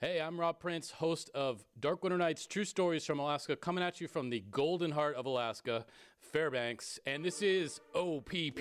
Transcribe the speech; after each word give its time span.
Hey, 0.00 0.20
I'm 0.20 0.38
Rob 0.38 0.60
Prince, 0.60 0.92
host 0.92 1.28
of 1.34 1.64
Dark 1.80 2.04
Winter 2.04 2.18
Nights 2.18 2.46
True 2.46 2.64
Stories 2.64 3.04
from 3.04 3.18
Alaska, 3.18 3.56
coming 3.56 3.82
at 3.82 4.00
you 4.00 4.06
from 4.06 4.30
the 4.30 4.38
golden 4.48 4.92
heart 4.92 5.16
of 5.16 5.26
Alaska, 5.26 5.84
Fairbanks, 6.20 7.00
and 7.04 7.24
this 7.24 7.42
is 7.42 7.80
OPP. 7.96 8.60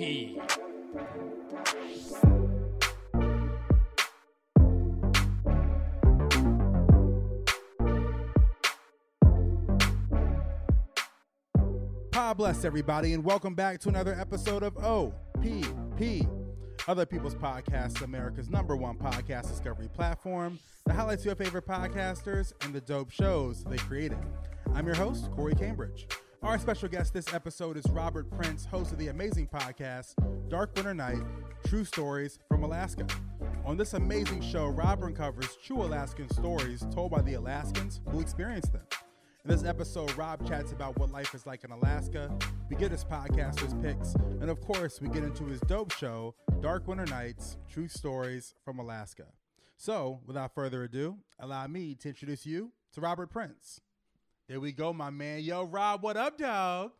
God 12.14 12.34
bless 12.36 12.66
everybody, 12.66 13.14
and 13.14 13.24
welcome 13.24 13.54
back 13.54 13.80
to 13.82 13.90
another 13.90 14.16
episode 14.20 14.64
of 14.64 14.76
OPP, 14.78 16.28
Other 16.88 17.06
People's 17.06 17.36
Podcasts, 17.36 18.02
America's 18.02 18.50
number 18.50 18.78
one 18.78 18.96
podcast 18.96 19.50
discovery 19.50 19.90
platform 19.90 20.58
that 20.86 20.94
highlights 20.94 21.24
of 21.24 21.26
your 21.26 21.36
favorite 21.36 21.68
podcasters 21.68 22.54
and 22.62 22.74
the 22.74 22.80
dope 22.80 23.12
shows 23.12 23.66
they 23.66 23.76
created. 23.76 24.20
I'm 24.74 24.86
your 24.86 24.96
host, 24.96 25.30
Corey 25.32 25.54
Cambridge. 25.54 26.08
Our 26.44 26.58
special 26.58 26.88
guest 26.88 27.14
this 27.14 27.34
episode 27.34 27.76
is 27.76 27.84
Robert 27.90 28.32
Prince, 28.32 28.64
host 28.64 28.94
of 28.94 29.00
the 29.00 29.10
amazing 29.10 29.48
podcast 29.48 30.16
Dark 30.48 30.74
Winter 30.78 30.94
Night 30.94 31.24
True 31.66 31.84
Stories 31.84 32.40
from 32.48 32.64
Alaska. 32.64 33.06
On 33.66 33.76
this 33.76 33.94
amazing 33.94 34.42
show, 34.42 34.68
Robert 34.68 35.08
uncovers 35.08 35.58
true 35.62 35.82
Alaskan 35.82 36.30
stories 36.30 36.86
told 36.94 37.12
by 37.12 37.22
the 37.22 37.34
Alaskans 37.34 38.00
who 38.10 38.22
experienced 38.22 38.72
them. 38.72 38.84
In 39.48 39.54
this 39.54 39.64
episode, 39.64 40.14
Rob 40.18 40.46
chats 40.46 40.74
about 40.74 41.00
what 41.00 41.10
life 41.10 41.34
is 41.34 41.46
like 41.46 41.64
in 41.64 41.72
Alaska. 41.72 42.30
We 42.70 42.76
get 42.76 42.92
his 42.92 43.06
podcaster's 43.06 43.74
picks, 43.82 44.14
and 44.42 44.50
of 44.50 44.60
course, 44.60 45.00
we 45.00 45.08
get 45.08 45.24
into 45.24 45.46
his 45.46 45.62
dope 45.62 45.94
show, 45.94 46.36
Dark 46.60 46.86
Winter 46.86 47.06
Nights 47.06 47.58
True 47.70 47.88
Stories 47.88 48.56
from 48.66 48.78
Alaska. 48.78 49.24
So, 49.78 50.20
without 50.26 50.54
further 50.54 50.84
ado, 50.84 51.20
allow 51.40 51.66
me 51.68 51.96
to 51.96 52.10
introduce 52.10 52.46
you 52.46 52.74
to 52.92 53.00
Robert 53.00 53.28
Prince. 53.28 53.80
There 54.50 54.60
we 54.60 54.74
go, 54.74 54.92
my 54.92 55.12
man. 55.12 55.40
Yo, 55.40 55.64
Rob, 55.64 56.04
what 56.04 56.18
up, 56.18 56.38
dog? 56.38 56.92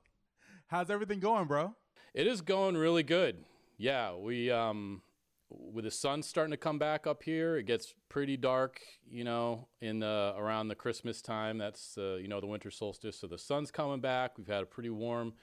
How's 0.68 0.90
everything 0.90 1.20
going, 1.20 1.48
bro? 1.48 1.76
It 2.14 2.28
is 2.28 2.40
going 2.40 2.78
really 2.78 3.04
good. 3.04 3.44
Yeah, 3.78 4.16
we 4.16 4.52
um 4.52 5.02
with 5.50 5.86
the 5.86 5.92
sun 5.92 6.22
starting 6.24 6.52
to 6.52 6.58
come 6.58 6.78
back 6.78 7.08
up 7.08 7.24
here, 7.24 7.58
it 7.58 7.64
gets 7.64 7.94
pretty 8.10 8.36
dark, 8.38 8.82
you 9.10 9.24
know, 9.24 9.68
in 9.82 10.00
the 10.00 10.34
around 10.38 10.68
the 10.68 10.76
Christmas 10.76 11.22
time. 11.22 11.58
That's 11.58 11.98
uh, 11.98 12.16
you 12.22 12.28
know 12.28 12.40
the 12.42 12.48
winter 12.48 12.70
solstice, 12.72 13.18
so 13.20 13.28
the 13.28 13.38
sun's 13.38 13.72
coming 13.72 14.00
back. 14.02 14.38
We've 14.38 14.48
had 14.48 14.64
a 14.64 14.66
pretty 14.66 14.90
warm 14.90 15.34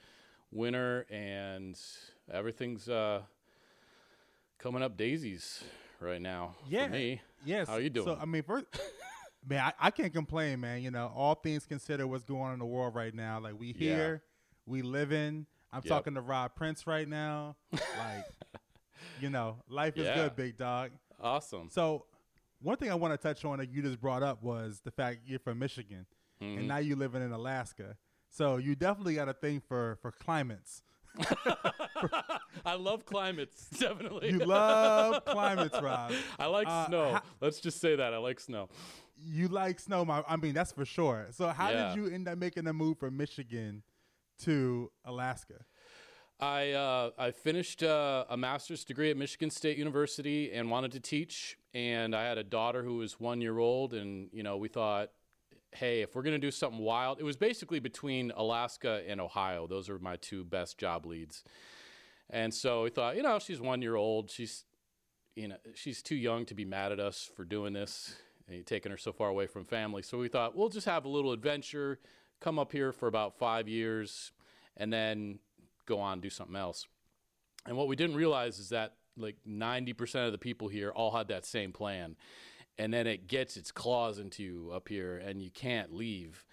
winter, 0.51 1.05
and 1.09 1.79
everything's 2.31 2.87
uh, 2.87 3.21
coming 4.59 4.81
up 4.83 4.97
daisies 4.97 5.63
right 5.99 6.21
now. 6.21 6.55
Yeah, 6.67 6.85
for 6.87 6.91
me. 6.93 7.21
Yes. 7.43 7.67
How 7.67 7.77
you 7.77 7.89
doing? 7.89 8.05
So, 8.07 8.17
I 8.21 8.25
mean, 8.25 8.43
first, 8.43 8.65
man, 9.47 9.59
I, 9.59 9.87
I 9.87 9.91
can't 9.91 10.13
complain, 10.13 10.59
man. 10.61 10.81
You 10.81 10.91
know, 10.91 11.11
all 11.15 11.35
things 11.35 11.65
considered, 11.65 12.07
what's 12.07 12.23
going 12.23 12.41
on 12.41 12.53
in 12.53 12.59
the 12.59 12.65
world 12.65 12.95
right 12.95 13.13
now. 13.13 13.39
Like 13.39 13.59
we 13.59 13.67
Yeah. 13.67 13.73
here, 13.73 14.23
we 14.65 14.81
living. 14.81 15.45
I'm 15.73 15.81
Yep. 15.83 15.89
talking 15.89 16.13
to 16.13 16.21
Rob 16.21 16.55
Prince 16.55 16.87
right 16.87 17.07
now. 17.07 17.57
Like, 17.71 18.25
you 19.21 19.29
know, 19.29 19.57
life 19.69 19.97
is 19.97 20.05
Yeah. 20.05 20.15
good, 20.15 20.35
big 20.35 20.57
dog. 20.57 20.91
awesome. 21.19 21.69
So, 21.69 22.05
one 22.61 22.77
thing 22.77 22.89
I 22.91 22.95
want 22.95 23.13
to 23.13 23.17
touch 23.17 23.43
on 23.45 23.59
that 23.59 23.69
you 23.69 23.81
just 23.81 23.99
brought 24.01 24.23
up 24.23 24.41
was 24.41 24.81
the 24.83 24.91
fact 24.91 25.19
you're 25.25 25.39
from 25.39 25.59
Michigan 25.59 26.05
Mm-hmm. 26.41 26.57
and 26.59 26.67
now 26.67 26.77
you're 26.77 26.97
living 26.97 27.21
in 27.21 27.31
Alaska. 27.31 27.95
So 28.29 28.57
you 28.57 28.75
definitely 28.75 29.15
got 29.15 29.29
a 29.29 29.33
thing 29.33 29.61
for 29.65 29.97
for 30.01 30.11
climates. 30.11 30.83
I 32.65 32.75
love 32.75 33.05
climates, 33.05 33.69
definitely. 33.79 34.31
You 34.31 34.39
love 34.39 35.23
climates, 35.25 35.79
Rob. 35.81 36.11
I 36.39 36.47
like 36.47 36.67
Uh, 36.67 36.87
snow. 36.87 37.11
ha- 37.13 37.23
Let's 37.39 37.59
just 37.59 37.79
say 37.79 37.95
that 37.95 38.13
I 38.13 38.17
like 38.17 38.39
snow. 38.39 38.69
You 39.17 39.47
like 39.47 39.79
snow, 39.79 40.03
my, 40.03 40.23
I 40.27 40.35
mean 40.35 40.53
that's 40.53 40.71
for 40.73 40.83
sure. 40.85 41.27
So 41.31 41.47
how 41.49 41.69
Yeah. 41.69 41.87
did 41.93 41.95
you 41.97 42.07
end 42.13 42.27
up 42.27 42.37
making 42.37 42.65
the 42.65 42.73
move 42.73 42.97
from 42.99 43.15
Michigan 43.15 43.83
to 44.39 44.91
Alaska? 45.05 45.63
I 46.39 46.71
uh, 46.71 47.11
I 47.17 47.31
finished 47.31 47.81
uh, 47.81 48.25
a 48.29 48.35
master's 48.35 48.83
degree 48.83 49.09
at 49.09 49.17
Michigan 49.17 49.49
State 49.49 49.77
University 49.77 50.51
and 50.51 50.69
wanted 50.69 50.91
to 50.93 50.99
teach. 50.99 51.57
And 51.73 52.15
I 52.15 52.27
had 52.27 52.37
a 52.37 52.43
daughter 52.43 52.83
who 52.83 52.97
was 52.97 53.19
one 53.19 53.41
year 53.41 53.57
old, 53.57 53.93
and 53.93 54.29
you 54.33 54.43
know 54.43 54.57
we 54.57 54.67
thought, 54.67 55.11
hey, 55.71 56.01
if 56.01 56.15
we're 56.15 56.23
gonna 56.23 56.37
do 56.37 56.51
something 56.51 56.81
wild, 56.81 57.19
it 57.19 57.23
was 57.23 57.37
basically 57.37 57.79
between 57.79 58.31
Alaska 58.35 59.01
and 59.07 59.21
Ohio. 59.21 59.65
Those 59.67 59.89
are 59.89 59.97
my 59.99 60.17
two 60.17 60.43
best 60.43 60.77
job 60.77 61.05
leads. 61.05 61.43
And 62.29 62.53
so 62.53 62.83
we 62.83 62.89
thought, 62.89 63.15
you 63.15 63.23
know, 63.23 63.39
she's 63.39 63.61
one 63.61 63.81
year 63.81 63.95
old. 63.95 64.29
She's 64.29 64.65
you 65.35 65.47
know 65.47 65.57
she's 65.73 66.01
too 66.01 66.15
young 66.15 66.45
to 66.45 66.53
be 66.53 66.65
mad 66.65 66.91
at 66.91 66.99
us 66.99 67.29
for 67.35 67.45
doing 67.45 67.71
this 67.71 68.15
and 68.47 68.65
taking 68.65 68.91
her 68.91 68.97
so 68.97 69.13
far 69.13 69.29
away 69.29 69.47
from 69.47 69.63
family. 69.63 70.01
So 70.01 70.17
we 70.17 70.27
thought 70.27 70.55
we'll 70.55 70.69
just 70.69 70.85
have 70.85 71.05
a 71.05 71.09
little 71.09 71.31
adventure, 71.31 71.99
come 72.41 72.59
up 72.59 72.73
here 72.73 72.91
for 72.91 73.07
about 73.07 73.37
five 73.37 73.69
years, 73.69 74.31
and 74.75 74.91
then 74.91 75.39
go 75.85 75.99
on 75.99 76.13
and 76.13 76.21
do 76.21 76.29
something 76.29 76.55
else. 76.55 76.87
And 77.65 77.77
what 77.77 77.87
we 77.87 77.95
didn't 77.95 78.15
realize 78.15 78.59
is 78.59 78.69
that 78.69 78.93
like 79.17 79.37
90% 79.47 80.25
of 80.25 80.31
the 80.31 80.37
people 80.37 80.67
here 80.67 80.91
all 80.91 81.11
had 81.11 81.27
that 81.29 81.45
same 81.45 81.71
plan. 81.71 82.15
And 82.77 82.93
then 82.93 83.07
it 83.07 83.27
gets 83.27 83.55
its 83.55 83.71
claws 83.71 84.19
into 84.19 84.43
you 84.43 84.71
up 84.73 84.89
here 84.89 85.17
and 85.17 85.41
you 85.41 85.49
can't 85.49 85.93
leave. 85.93 86.45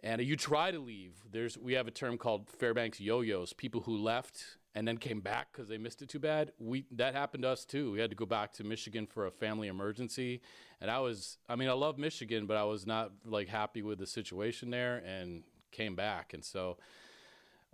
And 0.00 0.22
you 0.22 0.36
try 0.36 0.70
to 0.70 0.78
leave. 0.78 1.14
There's 1.30 1.58
we 1.58 1.74
have 1.74 1.88
a 1.88 1.90
term 1.90 2.16
called 2.18 2.48
Fairbanks 2.48 3.00
yo-yos, 3.00 3.52
people 3.52 3.82
who 3.82 3.96
left 3.96 4.58
and 4.74 4.86
then 4.86 4.96
came 4.96 5.20
back 5.20 5.48
because 5.52 5.68
they 5.68 5.76
missed 5.76 6.02
it 6.02 6.08
too 6.08 6.20
bad. 6.20 6.52
We 6.60 6.86
that 6.92 7.12
happened 7.12 7.42
to 7.42 7.48
us 7.48 7.64
too. 7.64 7.90
We 7.90 7.98
had 7.98 8.10
to 8.10 8.16
go 8.16 8.26
back 8.26 8.52
to 8.54 8.64
Michigan 8.64 9.06
for 9.06 9.26
a 9.26 9.30
family 9.30 9.66
emergency, 9.66 10.40
and 10.80 10.88
I 10.88 11.00
was 11.00 11.38
I 11.48 11.56
mean 11.56 11.68
I 11.68 11.72
love 11.72 11.98
Michigan, 11.98 12.46
but 12.46 12.56
I 12.56 12.62
was 12.62 12.86
not 12.86 13.10
like 13.24 13.48
happy 13.48 13.82
with 13.82 13.98
the 13.98 14.06
situation 14.06 14.70
there 14.70 14.98
and 14.98 15.42
came 15.72 15.96
back. 15.96 16.32
And 16.32 16.44
so 16.44 16.76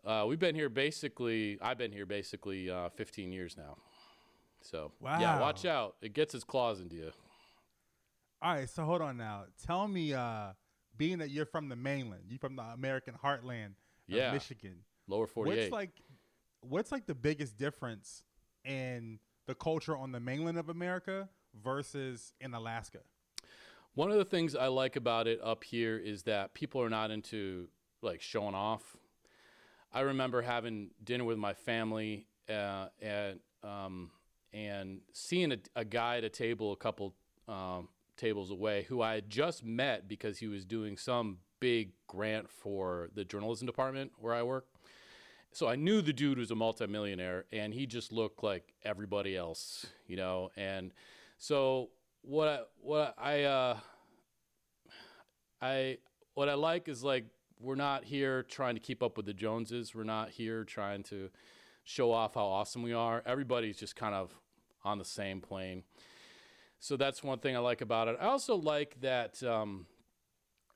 uh, 0.04 0.25
we've 0.28 0.38
been 0.38 0.54
here 0.54 0.69
basically. 0.69 1.59
I've 1.60 1.78
been 1.78 1.92
here 1.92 2.06
basically 2.06 2.70
uh, 2.70 2.88
15 2.91 3.32
years 3.32 3.56
now. 3.56 3.76
So 4.60 4.92
yeah, 5.03 5.41
watch 5.41 5.65
out. 5.65 5.97
It 6.00 6.15
gets 6.15 6.34
its 6.34 6.44
claws 6.44 6.81
into 6.81 6.97
you. 6.97 7.12
All 8.41 8.54
right, 8.54 8.69
so 8.69 8.84
hold 8.84 9.00
on 9.03 9.16
now. 9.16 9.44
Tell 9.66 9.88
me, 9.88 10.12
uh, 10.12 10.53
being 10.97 11.19
that 11.19 11.31
you're 11.31 11.47
from 11.47 11.69
the 11.69 11.76
mainland, 11.76 12.25
you're 12.28 12.38
from 12.38 12.56
the 12.56 12.62
American 12.62 13.15
heartland 13.15 13.66
of 13.66 13.72
Yeah. 14.16 14.32
Michigan. 14.32 14.76
Lower 15.09 15.26
48. 15.26 15.56
What's 15.59 15.72
like, 15.72 15.91
what's 16.60 16.92
like 16.92 17.06
the 17.06 17.15
biggest 17.15 17.56
difference 17.56 18.22
in 18.65 19.19
the 19.47 19.54
culture 19.54 19.97
on 19.97 20.12
the 20.12 20.21
mainland 20.21 20.59
of 20.59 20.69
America 20.69 21.28
versus 21.62 22.32
in 22.41 22.54
Alaska? 22.54 23.00
One 23.94 24.10
of 24.10 24.16
the 24.19 24.25
things 24.25 24.54
I 24.56 24.66
like 24.69 24.97
about 24.97 25.26
it 25.26 25.41
up 25.42 25.62
here 25.65 25.97
is 25.97 26.25
that 26.25 26.54
people 26.54 26.82
are 26.82 26.91
not 26.91 27.10
into 27.10 27.69
like 28.03 28.21
showing 28.21 28.54
off. 28.54 28.97
I 29.94 30.00
remember 30.00 30.43
having 30.43 30.91
dinner 31.05 31.22
with 31.22 31.38
my 31.38 31.55
family 31.55 32.27
uh, 32.49 32.88
and 33.00 33.38
um, 33.62 34.10
and 34.53 35.00
seeing 35.12 35.53
a, 35.53 35.59
a 35.77 35.84
guy 35.84 36.19
at 36.19 36.25
a 36.25 36.28
table 36.28 36.72
a 36.72 36.77
couple 36.77 37.15
um, 37.47 37.89
tables 38.16 38.51
away 38.51 38.83
who 38.89 39.03
I 39.03 39.15
had 39.15 39.30
just 39.30 39.65
met 39.65 40.09
because 40.09 40.39
he 40.39 40.48
was 40.48 40.65
doing 40.65 40.97
some 40.97 41.39
big 41.60 41.92
grant 42.09 42.51
for 42.51 43.09
the 43.15 43.24
journalism 43.24 43.66
department 43.66 44.10
where 44.19 44.34
I 44.34 44.42
work. 44.42 44.66
So 45.53 45.69
I 45.69 45.77
knew 45.77 46.03
the 46.03 46.13
dude 46.13 46.39
was 46.39 46.51
a 46.51 46.57
multimillionaire 46.57 47.45
and 47.53 47.72
he 47.72 47.86
just 47.86 48.10
looked 48.10 48.42
like 48.42 48.74
everybody 48.84 49.36
else, 49.36 49.86
you 50.09 50.16
know. 50.16 50.51
And 50.57 50.92
so 51.39 51.91
what 52.22 52.48
I, 52.48 52.60
what 52.80 53.15
I 53.16 53.45
uh, 53.45 53.77
I 55.63 55.98
what 56.34 56.48
I 56.48 56.54
like 56.54 56.89
is 56.89 57.04
like 57.04 57.27
we're 57.65 57.75
not 57.75 58.05
here 58.05 58.43
trying 58.43 58.75
to 58.75 58.81
keep 58.81 59.03
up 59.03 59.16
with 59.16 59.27
the 59.27 59.33
Joneses. 59.33 59.95
We're 59.95 60.05
not 60.05 60.31
here 60.31 60.65
trying 60.65 61.03
to 61.05 61.31
show 61.83 62.13
off 62.13 62.34
how 62.34 62.45
awesome 62.45 62.83
we 62.83 62.93
are. 62.93 63.22
Everybody's 63.25 63.78
just 63.78 63.97
kind 63.97 64.15
of 64.15 64.34
on 64.84 64.99
the 64.99 65.05
same 65.05 65.41
plane. 65.41 65.83
So 66.78 66.97
that's 66.97 67.22
one 67.22 67.39
thing 67.39 67.57
I 67.57 67.61
like 67.61 67.81
about 67.81 68.09
it. 68.09 68.16
I 68.21 68.27
also 68.27 68.55
like 68.57 69.01
that 69.01 69.43
um, 69.43 69.87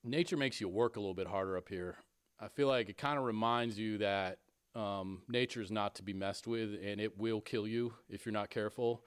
nature 0.03 0.39
makes 0.39 0.61
you 0.61 0.69
work 0.69 0.97
a 0.97 1.01
little 1.01 1.15
bit 1.15 1.27
harder 1.27 1.57
up 1.57 1.69
here. 1.69 1.97
I 2.41 2.49
feel 2.49 2.69
like 2.69 2.89
it 2.89 2.97
kind 2.97 3.19
of 3.19 3.25
reminds 3.25 3.79
you 3.79 3.99
that 3.99 4.39
um, 4.75 5.23
nature 5.29 5.61
is 5.61 5.71
not 5.71 5.95
to 5.97 6.03
be 6.03 6.13
messed 6.15 6.47
with 6.47 6.71
and 6.83 7.01
it 7.01 7.19
will 7.19 7.41
kill 7.41 7.67
you 7.67 7.95
if 8.09 8.25
you're 8.25 8.33
not 8.33 8.49
careful. 8.49 9.05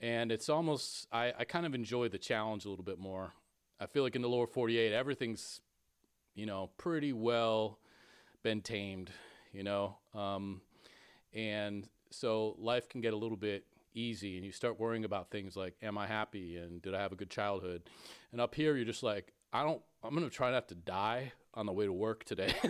and 0.00 0.30
it's 0.30 0.48
almost 0.48 1.06
I, 1.10 1.32
I 1.38 1.44
kind 1.44 1.64
of 1.64 1.74
enjoy 1.74 2.08
the 2.08 2.18
challenge 2.18 2.66
a 2.66 2.68
little 2.68 2.84
bit 2.84 2.98
more. 2.98 3.32
I 3.80 3.86
feel 3.86 4.02
like 4.02 4.16
in 4.16 4.22
the 4.22 4.28
lower 4.28 4.46
48, 4.46 4.92
everything's 4.92 5.60
you 6.36 6.46
know 6.46 6.70
pretty 6.78 7.12
well 7.12 7.80
been 8.44 8.60
tamed, 8.60 9.10
you 9.52 9.64
know, 9.64 9.96
um, 10.14 10.60
and 11.34 11.88
so 12.10 12.54
life 12.58 12.88
can 12.88 13.00
get 13.00 13.12
a 13.12 13.16
little 13.16 13.36
bit 13.36 13.64
easy, 13.92 14.36
and 14.36 14.46
you 14.46 14.52
start 14.52 14.78
worrying 14.78 15.04
about 15.04 15.30
things 15.32 15.56
like, 15.56 15.74
am 15.82 15.98
I 15.98 16.06
happy 16.06 16.56
and 16.56 16.80
did 16.80 16.94
I 16.94 17.00
have 17.00 17.10
a 17.10 17.16
good 17.16 17.30
childhood? 17.30 17.82
And 18.30 18.40
up 18.40 18.54
here, 18.54 18.76
you're 18.76 18.84
just 18.84 19.02
like, 19.02 19.32
I 19.52 19.64
don't. 19.64 19.82
I'm 20.04 20.14
gonna 20.14 20.30
try 20.30 20.52
not 20.52 20.68
to 20.68 20.76
die 20.76 21.32
on 21.54 21.66
the 21.66 21.72
way 21.72 21.86
to 21.86 21.92
work 21.92 22.22
today. 22.24 22.54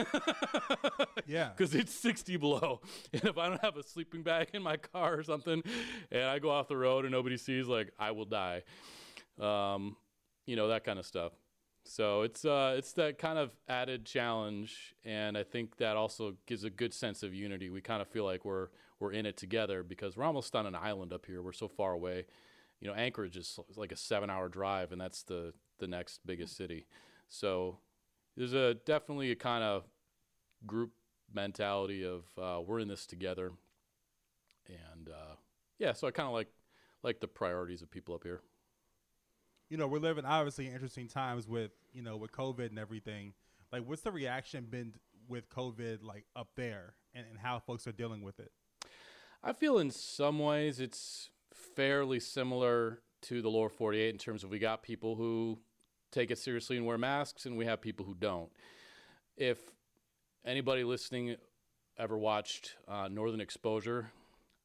Yeah. 1.26 1.50
Because 1.56 1.74
it's 1.74 1.92
60 1.94 2.36
below. 2.36 2.80
And 3.12 3.24
if 3.24 3.36
I 3.36 3.48
don't 3.48 3.60
have 3.60 3.76
a 3.76 3.82
sleeping 3.82 4.22
bag 4.22 4.48
in 4.52 4.62
my 4.62 4.76
car 4.76 5.14
or 5.18 5.22
something 5.22 5.62
and 6.10 6.22
I 6.22 6.38
go 6.38 6.50
off 6.50 6.68
the 6.68 6.76
road 6.76 7.04
and 7.04 7.12
nobody 7.12 7.36
sees, 7.36 7.66
like, 7.66 7.92
I 7.98 8.12
will 8.12 8.24
die. 8.24 8.62
Um, 9.40 9.96
you 10.46 10.56
know, 10.56 10.68
that 10.68 10.84
kind 10.84 10.98
of 10.98 11.06
stuff. 11.06 11.32
So 11.86 12.22
it's 12.22 12.44
uh, 12.44 12.74
it's 12.76 12.92
that 12.94 13.18
kind 13.18 13.38
of 13.38 13.52
added 13.68 14.04
challenge, 14.04 14.94
and 15.04 15.38
I 15.38 15.44
think 15.44 15.76
that 15.76 15.96
also 15.96 16.34
gives 16.46 16.64
a 16.64 16.70
good 16.70 16.92
sense 16.92 17.22
of 17.22 17.32
unity. 17.32 17.70
We 17.70 17.80
kind 17.80 18.02
of 18.02 18.08
feel 18.08 18.24
like 18.24 18.44
we're 18.44 18.68
we're 18.98 19.12
in 19.12 19.24
it 19.24 19.36
together 19.36 19.82
because 19.82 20.16
we're 20.16 20.24
almost 20.24 20.56
on 20.56 20.66
an 20.66 20.74
island 20.74 21.12
up 21.12 21.26
here. 21.26 21.42
We're 21.42 21.52
so 21.52 21.68
far 21.68 21.92
away. 21.92 22.26
You 22.80 22.88
know, 22.88 22.94
Anchorage 22.94 23.36
is 23.36 23.58
like 23.76 23.92
a 23.92 23.96
seven-hour 23.96 24.48
drive, 24.48 24.92
and 24.92 25.00
that's 25.00 25.22
the 25.22 25.54
the 25.78 25.86
next 25.86 26.20
biggest 26.26 26.56
city. 26.56 26.86
So 27.28 27.78
there's 28.36 28.52
a 28.52 28.74
definitely 28.74 29.30
a 29.30 29.36
kind 29.36 29.62
of 29.62 29.84
group 30.66 30.90
mentality 31.32 32.04
of 32.04 32.24
uh, 32.36 32.60
we're 32.66 32.80
in 32.80 32.88
this 32.88 33.06
together, 33.06 33.52
and 34.66 35.08
uh, 35.08 35.36
yeah. 35.78 35.92
So 35.92 36.08
I 36.08 36.10
kind 36.10 36.26
of 36.26 36.32
like 36.32 36.48
like 37.02 37.20
the 37.20 37.28
priorities 37.28 37.82
of 37.82 37.90
people 37.90 38.14
up 38.14 38.24
here. 38.24 38.40
You 39.68 39.76
know, 39.76 39.86
we're 39.86 39.98
living 39.98 40.24
obviously 40.24 40.66
interesting 40.68 41.08
times 41.08 41.48
with, 41.48 41.72
you 41.92 42.02
know, 42.02 42.16
with 42.16 42.32
COVID 42.32 42.68
and 42.68 42.78
everything. 42.78 43.32
Like, 43.72 43.82
what's 43.86 44.02
the 44.02 44.12
reaction 44.12 44.66
been 44.70 44.94
with 45.28 45.48
COVID, 45.50 46.04
like 46.04 46.24
up 46.36 46.48
there, 46.56 46.94
and, 47.14 47.26
and 47.28 47.38
how 47.38 47.58
folks 47.58 47.86
are 47.86 47.92
dealing 47.92 48.22
with 48.22 48.38
it? 48.38 48.52
I 49.42 49.52
feel 49.52 49.78
in 49.78 49.90
some 49.90 50.38
ways 50.38 50.80
it's 50.80 51.30
fairly 51.52 52.20
similar 52.20 53.00
to 53.22 53.42
the 53.42 53.48
lower 53.48 53.68
48 53.68 54.08
in 54.08 54.18
terms 54.18 54.44
of 54.44 54.50
we 54.50 54.58
got 54.58 54.82
people 54.82 55.16
who 55.16 55.58
take 56.12 56.30
it 56.30 56.38
seriously 56.38 56.76
and 56.76 56.86
wear 56.86 56.98
masks, 56.98 57.46
and 57.46 57.56
we 57.56 57.66
have 57.66 57.80
people 57.80 58.06
who 58.06 58.14
don't. 58.14 58.50
If 59.36 59.58
anybody 60.44 60.84
listening 60.84 61.36
ever 61.98 62.16
watched 62.16 62.76
uh, 62.86 63.08
Northern 63.10 63.40
Exposure, 63.40 64.10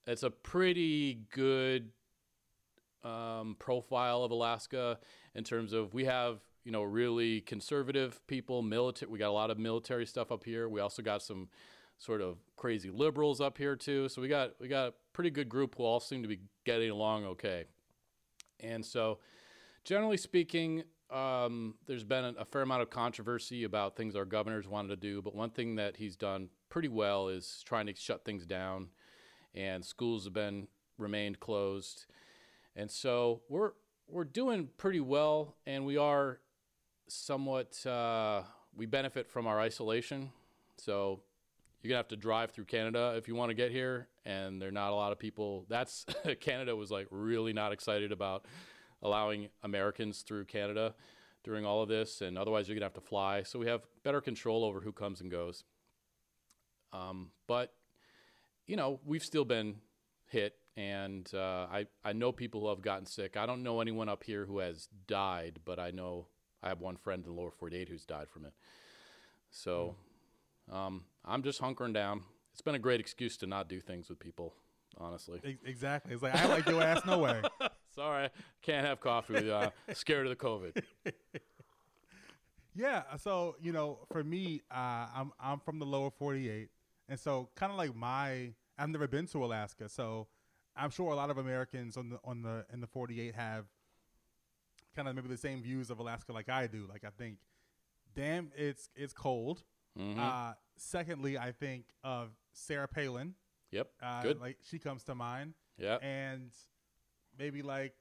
it's 0.05 0.23
a 0.23 0.29
pretty 0.29 1.21
good 1.31 1.89
um, 3.03 3.55
profile 3.59 4.23
of 4.23 4.31
Alaska 4.31 4.99
in 5.35 5.43
terms 5.43 5.73
of 5.73 5.93
we 5.93 6.05
have 6.05 6.39
you 6.63 6.71
know 6.71 6.83
really 6.83 7.41
conservative 7.41 8.25
people, 8.27 8.61
military. 8.61 9.11
We 9.11 9.19
got 9.19 9.29
a 9.29 9.33
lot 9.33 9.51
of 9.51 9.57
military 9.57 10.05
stuff 10.05 10.31
up 10.31 10.43
here. 10.43 10.69
We 10.69 10.79
also 10.79 11.01
got 11.01 11.21
some 11.21 11.49
sort 11.97 12.21
of 12.21 12.37
crazy 12.57 12.89
liberals 12.89 13.39
up 13.39 13.57
here 13.57 13.75
too. 13.75 14.09
So 14.09 14.21
we 14.21 14.27
got 14.27 14.59
we 14.59 14.67
got 14.67 14.87
a 14.89 14.93
pretty 15.13 15.29
good 15.29 15.49
group 15.49 15.75
who 15.77 15.83
all 15.83 15.99
seem 15.99 16.21
to 16.23 16.27
be 16.27 16.39
getting 16.65 16.89
along 16.89 17.25
okay. 17.25 17.65
And 18.59 18.85
so, 18.85 19.19
generally 19.83 20.17
speaking, 20.17 20.83
um, 21.11 21.75
there's 21.87 22.03
been 22.03 22.35
a, 22.37 22.45
fair 22.45 22.61
amount 22.61 22.83
of 22.83 22.89
controversy 22.89 23.63
about 23.63 23.95
things 23.95 24.15
our 24.15 24.25
governor's 24.25 24.67
wanted 24.67 24.89
to 24.89 24.95
do. 24.95 25.21
But 25.21 25.35
one 25.35 25.49
thing 25.49 25.75
that 25.75 25.97
he's 25.97 26.15
done 26.15 26.49
pretty 26.69 26.87
well 26.87 27.27
is 27.27 27.63
trying 27.65 27.87
to 27.87 27.95
shut 27.95 28.23
things 28.23 28.45
down, 28.45 28.87
and 29.53 29.83
schools 29.83 30.23
have 30.25 30.33
been 30.33 30.67
remained 30.97 31.39
closed. 31.39 32.05
And 32.75 32.89
so 32.89 33.41
we're 33.49 33.71
we're 34.07 34.23
doing 34.23 34.69
pretty 34.77 34.99
well, 34.99 35.55
and 35.65 35.85
we 35.85 35.97
are 35.97 36.39
somewhat 37.07 37.85
uh, 37.85 38.43
we 38.75 38.85
benefit 38.85 39.29
from 39.29 39.47
our 39.47 39.59
isolation. 39.59 40.31
So 40.77 41.21
you're 41.81 41.89
gonna 41.89 41.97
have 41.97 42.07
to 42.09 42.15
drive 42.15 42.51
through 42.51 42.65
Canada 42.65 43.15
if 43.17 43.27
you 43.27 43.35
want 43.35 43.49
to 43.49 43.55
get 43.55 43.71
here, 43.71 44.07
and 44.25 44.61
there 44.61 44.69
are 44.69 44.73
not 44.73 44.91
a 44.91 44.95
lot 44.95 45.11
of 45.11 45.19
people. 45.19 45.65
That's 45.69 46.05
Canada 46.39 46.75
was 46.75 46.91
like 46.91 47.07
really 47.09 47.53
not 47.53 47.71
excited 47.71 48.11
about 48.11 48.45
allowing 49.01 49.49
Americans 49.63 50.21
through 50.21 50.45
Canada 50.45 50.93
during 51.43 51.65
all 51.65 51.81
of 51.81 51.89
this, 51.89 52.21
and 52.21 52.37
otherwise 52.37 52.67
you're 52.67 52.75
gonna 52.75 52.85
have 52.85 52.93
to 52.93 53.01
fly. 53.01 53.43
So 53.43 53.59
we 53.59 53.67
have 53.67 53.81
better 54.03 54.21
control 54.21 54.63
over 54.63 54.79
who 54.79 54.91
comes 54.91 55.21
and 55.21 55.31
goes. 55.31 55.63
Um, 56.93 57.31
but 57.47 57.73
you 58.67 58.75
know 58.75 58.99
we've 59.05 59.23
still 59.23 59.45
been 59.45 59.77
hit, 60.27 60.55
and 60.77 61.29
uh, 61.33 61.67
I 61.71 61.85
I 62.03 62.13
know 62.13 62.31
people 62.31 62.61
who 62.61 62.69
have 62.69 62.81
gotten 62.81 63.05
sick. 63.05 63.37
I 63.37 63.45
don't 63.45 63.63
know 63.63 63.81
anyone 63.81 64.09
up 64.09 64.23
here 64.23 64.45
who 64.45 64.59
has 64.59 64.87
died, 65.07 65.59
but 65.65 65.79
I 65.79 65.91
know 65.91 66.27
I 66.63 66.69
have 66.69 66.79
one 66.79 66.97
friend 66.97 67.23
in 67.25 67.33
the 67.33 67.39
lower 67.39 67.51
48 67.51 67.89
who's 67.89 68.05
died 68.05 68.29
from 68.29 68.45
it. 68.45 68.53
So 69.49 69.95
um, 70.71 71.03
I'm 71.25 71.43
just 71.43 71.61
hunkering 71.61 71.93
down. 71.93 72.23
It's 72.53 72.61
been 72.61 72.75
a 72.75 72.79
great 72.79 72.99
excuse 72.99 73.37
to 73.37 73.47
not 73.47 73.67
do 73.67 73.79
things 73.79 74.09
with 74.09 74.19
people, 74.19 74.53
honestly. 74.97 75.39
Exactly. 75.65 76.13
It's 76.13 76.23
like 76.23 76.35
I 76.35 76.45
like 76.47 76.67
your 76.67 76.81
ass 76.81 77.05
no 77.05 77.19
way. 77.19 77.41
Sorry, 77.95 78.29
can't 78.61 78.85
have 78.85 79.01
coffee 79.01 79.33
with 79.33 79.45
you. 79.45 79.53
Uh, 79.53 79.69
scared 79.93 80.27
of 80.27 80.37
the 80.37 80.43
COVID. 80.43 80.83
Yeah. 82.73 83.03
So 83.17 83.55
you 83.61 83.73
know, 83.73 83.99
for 84.11 84.23
me, 84.23 84.61
uh, 84.71 85.07
I'm 85.13 85.31
I'm 85.39 85.59
from 85.59 85.79
the 85.79 85.85
lower 85.85 86.09
48, 86.09 86.69
and 87.09 87.19
so 87.19 87.49
kind 87.55 87.71
of 87.71 87.77
like 87.77 87.95
my 87.95 88.53
I've 88.77 88.89
never 88.89 89.07
been 89.07 89.27
to 89.27 89.43
Alaska, 89.43 89.89
so 89.89 90.27
I'm 90.83 90.89
sure 90.89 91.11
a 91.11 91.15
lot 91.15 91.29
of 91.29 91.37
Americans 91.37 91.97
on 91.97 92.09
the 92.09 92.19
on 92.23 92.41
the 92.41 92.65
in 92.73 92.81
the 92.81 92.87
48 92.87 93.35
have 93.35 93.65
kind 94.95 95.07
of 95.07 95.15
maybe 95.15 95.27
the 95.27 95.37
same 95.37 95.61
views 95.61 95.89
of 95.89 95.99
Alaska 95.99 96.33
like 96.33 96.49
I 96.49 96.67
do. 96.67 96.85
Like 96.89 97.03
I 97.05 97.09
think, 97.17 97.37
damn, 98.15 98.51
it's 98.55 98.89
it's 98.95 99.13
cold. 99.13 99.63
Mm-hmm. 99.97 100.19
Uh, 100.19 100.53
secondly, 100.77 101.37
I 101.37 101.51
think 101.51 101.85
of 102.03 102.29
Sarah 102.53 102.87
Palin. 102.87 103.35
Yep. 103.71 103.87
Uh, 104.01 104.21
Good. 104.23 104.39
Like 104.41 104.57
she 104.69 104.79
comes 104.79 105.03
to 105.05 105.15
mind. 105.15 105.53
Yeah. 105.77 105.97
And 106.01 106.51
maybe 107.37 107.61
like 107.61 107.93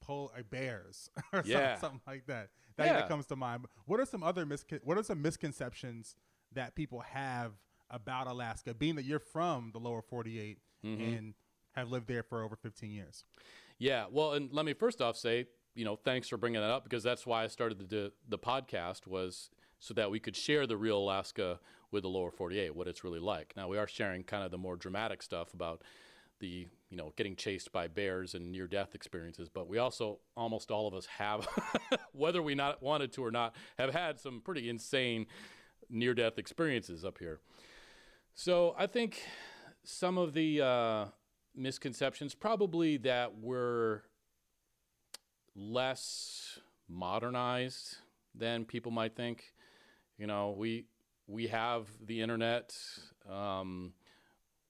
pol- 0.00 0.30
like 0.34 0.50
bears 0.50 1.10
or 1.32 1.42
Yeah. 1.44 1.74
something, 1.76 1.80
something 1.80 2.00
like 2.06 2.26
that. 2.26 2.48
That, 2.76 2.86
Yeah. 2.86 2.92
that 2.94 3.08
comes 3.08 3.26
to 3.26 3.36
mind. 3.36 3.66
What 3.86 4.00
are 4.00 4.06
some 4.06 4.22
other 4.22 4.46
miscon- 4.46 4.84
what 4.84 4.96
are 4.98 5.02
some 5.02 5.20
misconceptions 5.22 6.14
that 6.52 6.74
people 6.74 7.00
have 7.00 7.52
about 7.90 8.26
Alaska, 8.28 8.72
being 8.74 8.94
that 8.96 9.04
you're 9.04 9.18
from 9.18 9.70
the 9.72 9.78
lower 9.80 10.02
48 10.02 10.58
Mm-hmm. 10.84 11.02
and 11.14 11.34
have 11.80 11.90
lived 11.90 12.08
there 12.08 12.22
for 12.22 12.42
over 12.42 12.56
15 12.56 12.90
years? 12.90 13.24
Yeah, 13.78 14.06
well, 14.10 14.32
and 14.34 14.52
let 14.52 14.64
me 14.64 14.74
first 14.74 15.00
off 15.00 15.16
say, 15.16 15.46
you 15.74 15.84
know, 15.84 15.96
thanks 15.96 16.28
for 16.28 16.36
bringing 16.36 16.60
that 16.60 16.70
up 16.70 16.84
because 16.84 17.02
that's 17.02 17.26
why 17.26 17.44
I 17.44 17.46
started 17.46 17.88
the 17.88 18.12
the 18.28 18.38
podcast 18.38 19.06
was 19.06 19.50
so 19.78 19.94
that 19.94 20.10
we 20.10 20.20
could 20.20 20.36
share 20.36 20.66
the 20.66 20.76
real 20.76 20.98
Alaska 20.98 21.58
with 21.90 22.02
the 22.02 22.08
lower 22.08 22.30
48, 22.30 22.74
what 22.74 22.86
it's 22.86 23.02
really 23.02 23.18
like. 23.18 23.54
Now 23.56 23.68
we 23.68 23.78
are 23.78 23.88
sharing 23.88 24.22
kind 24.22 24.44
of 24.44 24.50
the 24.50 24.58
more 24.58 24.76
dramatic 24.76 25.22
stuff 25.22 25.54
about 25.54 25.82
the 26.38 26.66
you 26.88 26.96
know 26.96 27.12
getting 27.16 27.36
chased 27.36 27.70
by 27.72 27.86
bears 27.86 28.34
and 28.34 28.50
near 28.50 28.66
death 28.66 28.94
experiences, 28.94 29.48
but 29.48 29.68
we 29.68 29.78
also 29.78 30.18
almost 30.36 30.70
all 30.70 30.86
of 30.86 30.94
us 30.94 31.06
have, 31.06 31.46
whether 32.12 32.42
we 32.42 32.54
not 32.54 32.82
wanted 32.82 33.12
to 33.12 33.24
or 33.24 33.30
not, 33.30 33.54
have 33.78 33.92
had 33.92 34.20
some 34.20 34.40
pretty 34.40 34.68
insane 34.68 35.26
near 35.88 36.14
death 36.14 36.38
experiences 36.38 37.04
up 37.04 37.18
here. 37.18 37.40
So 38.34 38.74
I 38.78 38.86
think 38.86 39.22
some 39.84 40.18
of 40.18 40.34
the 40.34 40.60
uh, 40.60 41.04
misconceptions 41.54 42.34
probably 42.34 42.96
that 42.98 43.38
we're 43.38 44.02
less 45.54 46.58
modernized 46.88 47.96
than 48.34 48.64
people 48.64 48.90
might 48.90 49.16
think. 49.16 49.54
You 50.18 50.26
know, 50.26 50.54
we 50.56 50.86
we 51.26 51.46
have 51.48 51.86
the 52.04 52.20
internet. 52.20 52.76
Um, 53.30 53.92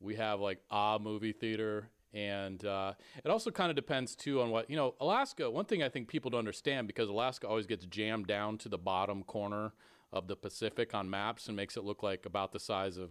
we 0.00 0.16
have 0.16 0.40
like 0.40 0.58
a 0.70 0.98
movie 1.00 1.32
theater, 1.32 1.88
and 2.12 2.64
uh, 2.64 2.94
it 3.24 3.30
also 3.30 3.50
kind 3.50 3.70
of 3.70 3.76
depends 3.76 4.14
too 4.14 4.40
on 4.40 4.50
what 4.50 4.70
you 4.70 4.76
know. 4.76 4.94
Alaska. 5.00 5.50
One 5.50 5.64
thing 5.64 5.82
I 5.82 5.88
think 5.88 6.08
people 6.08 6.30
don't 6.30 6.38
understand 6.38 6.86
because 6.86 7.08
Alaska 7.08 7.48
always 7.48 7.66
gets 7.66 7.84
jammed 7.86 8.26
down 8.26 8.58
to 8.58 8.68
the 8.68 8.78
bottom 8.78 9.22
corner 9.22 9.72
of 10.12 10.26
the 10.26 10.36
Pacific 10.36 10.94
on 10.94 11.08
maps 11.08 11.46
and 11.46 11.56
makes 11.56 11.76
it 11.76 11.84
look 11.84 12.02
like 12.02 12.26
about 12.26 12.52
the 12.52 12.60
size 12.60 12.96
of 12.96 13.10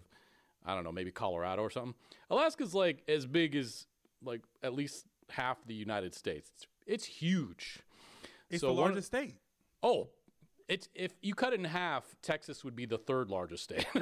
I 0.66 0.76
don't 0.76 0.84
know, 0.84 0.92
maybe 0.92 1.12
Colorado 1.12 1.62
or 1.62 1.70
something. 1.70 1.96
Alaska's 2.30 2.74
like 2.76 3.04
as 3.08 3.26
big 3.26 3.56
as 3.56 3.86
like 4.24 4.42
at 4.64 4.74
least 4.74 5.06
half 5.30 5.58
the 5.66 5.74
United 5.74 6.14
States. 6.16 6.52
It's, 6.56 6.68
it's 6.88 7.06
huge. 7.06 7.80
It's 8.50 8.62
So 8.62 8.68
the 8.68 8.74
one 8.74 8.84
largest 8.92 9.08
state. 9.08 9.36
Oh, 9.84 10.10
it's 10.68 10.90
if 10.94 11.14
you 11.22 11.34
cut 11.34 11.54
it 11.54 11.60
in 11.60 11.66
half, 11.66 12.04
Texas 12.22 12.64
would 12.64 12.76
be 12.76 12.86
the 12.86 12.98
third 12.98 13.30
largest 13.30 13.64
state. 13.64 13.86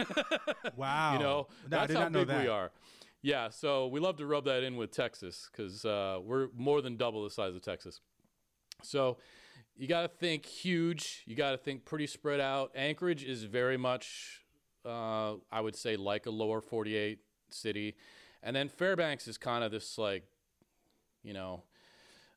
Wow. 0.75 1.13
you 1.13 1.19
know, 1.19 1.47
No, 1.69 1.77
I 1.77 1.81
that's 1.81 1.87
did 1.87 1.97
how 1.97 2.03
not 2.03 2.11
know 2.11 2.19
big 2.19 2.27
that. 2.29 2.41
we 2.43 2.47
are. 2.49 2.71
Yeah, 3.21 3.49
so 3.49 3.87
we 3.87 3.99
love 3.99 4.17
to 4.17 4.25
rub 4.25 4.45
that 4.45 4.63
in 4.63 4.75
with 4.75 4.91
Texas 4.91 5.49
because 5.51 5.83
uh, 5.85 6.19
we're 6.23 6.49
more 6.55 6.81
than 6.81 6.97
double 6.97 7.23
the 7.23 7.29
size 7.29 7.55
of 7.55 7.61
Texas. 7.61 7.99
So 8.83 9.17
you 9.75 9.87
got 9.87 10.01
to 10.03 10.07
think 10.07 10.45
huge. 10.45 11.23
You 11.25 11.35
got 11.35 11.51
to 11.51 11.57
think 11.57 11.83
pretty 11.83 12.05
spread 12.07 12.39
out. 12.39 12.71
Anchorage 12.75 13.23
is 13.23 13.43
very 13.43 13.75
much, 13.77 14.45
uh, 14.85 15.33
I 15.51 15.61
would 15.61 15.75
say, 15.75 15.95
like 15.95 16.25
a 16.25 16.31
lower 16.31 16.61
48 16.61 17.19
city. 17.49 17.95
And 18.43 18.55
then 18.55 18.69
Fairbanks 18.69 19.27
is 19.27 19.37
kind 19.37 19.63
of 19.63 19.71
this, 19.71 19.97
like, 19.97 20.23
you 21.23 21.33
know, 21.33 21.63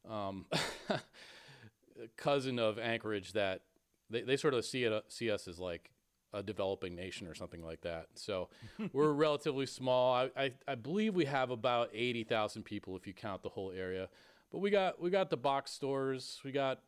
um, 0.08 0.46
cousin 2.16 2.58
of 2.58 2.78
Anchorage 2.78 3.32
that 3.32 3.62
they, 4.08 4.22
they 4.22 4.36
sort 4.36 4.54
of 4.54 4.64
see 4.64 4.84
it 4.84 5.04
see 5.08 5.30
us 5.30 5.46
as 5.46 5.58
like 5.58 5.90
a 6.32 6.42
developing 6.42 6.94
nation 6.94 7.26
or 7.26 7.34
something 7.34 7.62
like 7.62 7.80
that. 7.82 8.06
So 8.14 8.48
we're 8.92 9.12
relatively 9.12 9.66
small. 9.66 10.14
I, 10.14 10.30
I, 10.36 10.52
I 10.66 10.74
believe 10.74 11.14
we 11.14 11.24
have 11.26 11.50
about 11.50 11.90
eighty 11.94 12.24
thousand 12.24 12.64
people 12.64 12.96
if 12.96 13.06
you 13.06 13.12
count 13.12 13.42
the 13.42 13.48
whole 13.48 13.72
area. 13.72 14.08
But 14.50 14.58
we 14.58 14.70
got 14.70 15.00
we 15.00 15.10
got 15.10 15.30
the 15.30 15.36
box 15.36 15.70
stores. 15.70 16.40
We 16.44 16.52
got 16.52 16.80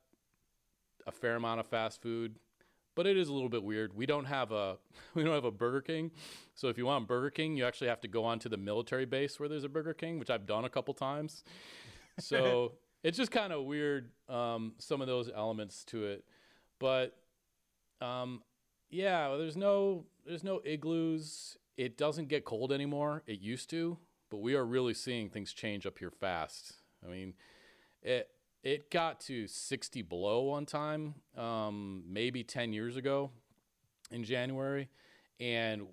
a 1.07 1.13
fair 1.13 1.37
amount 1.37 1.61
of 1.61 1.67
fast 1.67 2.03
food. 2.03 2.37
But 2.95 3.07
it 3.07 3.17
is 3.17 3.29
a 3.29 3.33
little 3.33 3.49
bit 3.49 3.63
weird. 3.63 3.95
We 3.95 4.07
don't 4.07 4.27
have 4.27 4.53
a 4.53 4.77
we 5.15 5.25
don't 5.25 5.35
have 5.35 5.45
a 5.45 5.51
Burger 5.51 5.81
King. 5.81 6.11
So 6.55 6.69
if 6.69 6.79
you 6.79 6.87
want 6.87 7.09
Burger 7.09 7.31
King, 7.31 7.57
you 7.57 7.65
actually 7.65 7.89
have 7.89 8.01
to 8.03 8.09
go 8.09 8.25
onto 8.25 8.49
the 8.49 8.57
military 8.57 9.07
base 9.07 9.41
where 9.41 9.49
there's 9.49 9.65
a 9.65 9.69
Burger 9.69 9.95
King, 9.95 10.19
which 10.19 10.31
I've 10.31 10.47
done 10.47 10.65
a 10.65 10.71
couple 10.71 10.95
times. 10.95 11.45
So 12.19 12.73
it's 13.03 13.17
just 13.17 13.31
kind 13.31 13.53
of 13.53 13.65
weird 13.65 14.11
um, 14.29 14.75
some 14.79 15.01
of 15.01 15.07
those 15.07 15.31
elements 15.35 15.85
to 15.85 16.05
it. 16.05 16.25
But 16.79 17.17
um, 18.01 18.43
yeah, 18.91 19.35
there's 19.37 19.57
no 19.57 20.05
there's 20.27 20.45
no 20.45 20.61
igloos. 20.65 21.57
It 21.77 21.97
doesn't 21.97 22.29
get 22.29 22.45
cold 22.45 22.71
anymore. 22.73 23.23
It 23.27 23.41
used 23.41 23.71
to, 23.71 23.99
but 24.31 24.39
we 24.39 24.55
are 24.55 24.65
really 24.65 24.95
seeing 24.95 25.31
things 25.31 25.53
change 25.53 25.87
up 25.87 25.99
here 25.99 26.11
fast. 26.11 26.75
I 27.05 27.11
mean, 27.11 27.35
it 28.03 28.29
it 28.63 28.91
got 28.91 29.21
to 29.21 29.47
60 29.47 30.03
below 30.03 30.43
one 30.43 30.67
time, 30.67 31.15
um, 31.37 32.05
maybe 32.09 32.45
10 32.45 32.73
years 32.73 32.97
ago 32.97 33.31
in 34.11 34.25
January, 34.25 34.89
and 35.41 35.87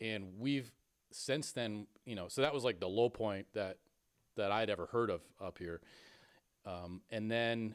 and 0.00 0.32
we've 0.38 0.70
since 1.10 1.52
then, 1.52 1.86
you 2.06 2.14
know, 2.14 2.28
so 2.28 2.40
that 2.40 2.54
was 2.54 2.64
like 2.64 2.80
the 2.80 2.88
low 2.88 3.08
point 3.08 3.46
that 3.52 3.78
that 4.36 4.50
I'd 4.50 4.70
ever 4.70 4.86
heard 4.86 5.10
of 5.10 5.20
up 5.40 5.58
here, 5.58 5.80
um, 6.64 7.02
and 7.10 7.30
then 7.30 7.74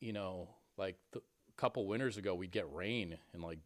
you 0.00 0.12
know, 0.12 0.48
like 0.76 0.96
a 1.14 1.20
couple 1.56 1.86
winters 1.86 2.16
ago, 2.16 2.34
we'd 2.34 2.52
get 2.52 2.72
rain 2.72 3.18
in 3.34 3.42
like 3.42 3.58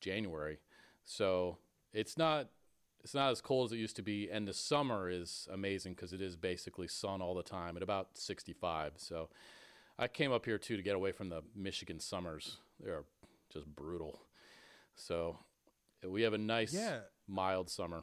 January, 0.00 0.58
so 1.04 1.58
it's 1.92 2.16
not 2.16 2.48
it's 3.02 3.14
not 3.14 3.30
as 3.30 3.40
cold 3.40 3.68
as 3.68 3.72
it 3.72 3.78
used 3.78 3.96
to 3.96 4.02
be, 4.02 4.28
and 4.30 4.46
the 4.46 4.52
summer 4.54 5.08
is 5.08 5.48
amazing 5.52 5.94
because 5.94 6.12
it 6.12 6.20
is 6.20 6.36
basically 6.36 6.88
sun 6.88 7.22
all 7.22 7.34
the 7.34 7.42
time 7.42 7.76
at 7.76 7.82
about 7.82 8.08
65. 8.18 8.94
So 8.96 9.28
I 9.98 10.08
came 10.08 10.32
up 10.32 10.44
here 10.44 10.58
too 10.58 10.76
to 10.76 10.82
get 10.82 10.94
away 10.96 11.12
from 11.12 11.28
the 11.28 11.42
Michigan 11.54 12.00
summers. 12.00 12.58
They 12.82 12.90
are 12.90 13.04
just 13.52 13.66
brutal. 13.66 14.20
So 14.94 15.38
we 16.06 16.22
have 16.22 16.32
a 16.32 16.38
nice, 16.38 16.72
Yeah. 16.74 17.00
mild 17.26 17.70
summer. 17.70 18.02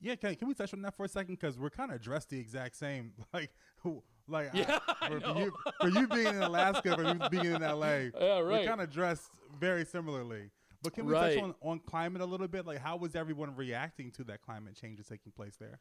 Yeah, 0.00 0.14
can, 0.14 0.34
can 0.36 0.46
we 0.48 0.54
touch 0.54 0.72
on 0.74 0.82
that 0.82 0.96
for 0.96 1.04
a 1.04 1.08
second? 1.08 1.34
Because 1.34 1.58
we're 1.58 1.70
kind 1.70 1.90
of 1.90 2.00
dressed 2.00 2.30
the 2.30 2.38
exact 2.38 2.76
same. 2.76 3.12
Like, 3.32 3.50
who, 3.82 4.02
like 4.28 4.50
Yeah, 4.54 4.78
I, 5.00 5.08
for, 5.08 5.38
you, 5.40 5.52
for 5.80 5.88
you 5.88 6.06
being 6.08 6.26
in 6.26 6.42
Alaska, 6.42 6.94
for 6.94 7.02
you 7.04 7.28
being 7.30 7.54
in 7.56 7.62
LA, 7.62 7.86
Yeah, 8.20 8.38
we're 8.38 8.48
right. 8.50 8.66
kind 8.66 8.80
of 8.80 8.90
dressed 8.90 9.30
very 9.58 9.84
similarly. 9.84 10.50
But 10.82 10.94
can 10.94 11.06
we 11.06 11.12
Right. 11.12 11.34
touch 11.34 11.42
on, 11.42 11.54
on 11.60 11.80
climate 11.80 12.22
a 12.22 12.24
little 12.24 12.48
bit? 12.48 12.66
Like, 12.66 12.78
how 12.78 12.96
was 12.96 13.16
everyone 13.16 13.54
reacting 13.56 14.10
to 14.12 14.24
that 14.24 14.42
climate 14.42 14.76
change 14.76 14.98
that's 14.98 15.08
taking 15.08 15.32
place 15.32 15.56
there? 15.56 15.80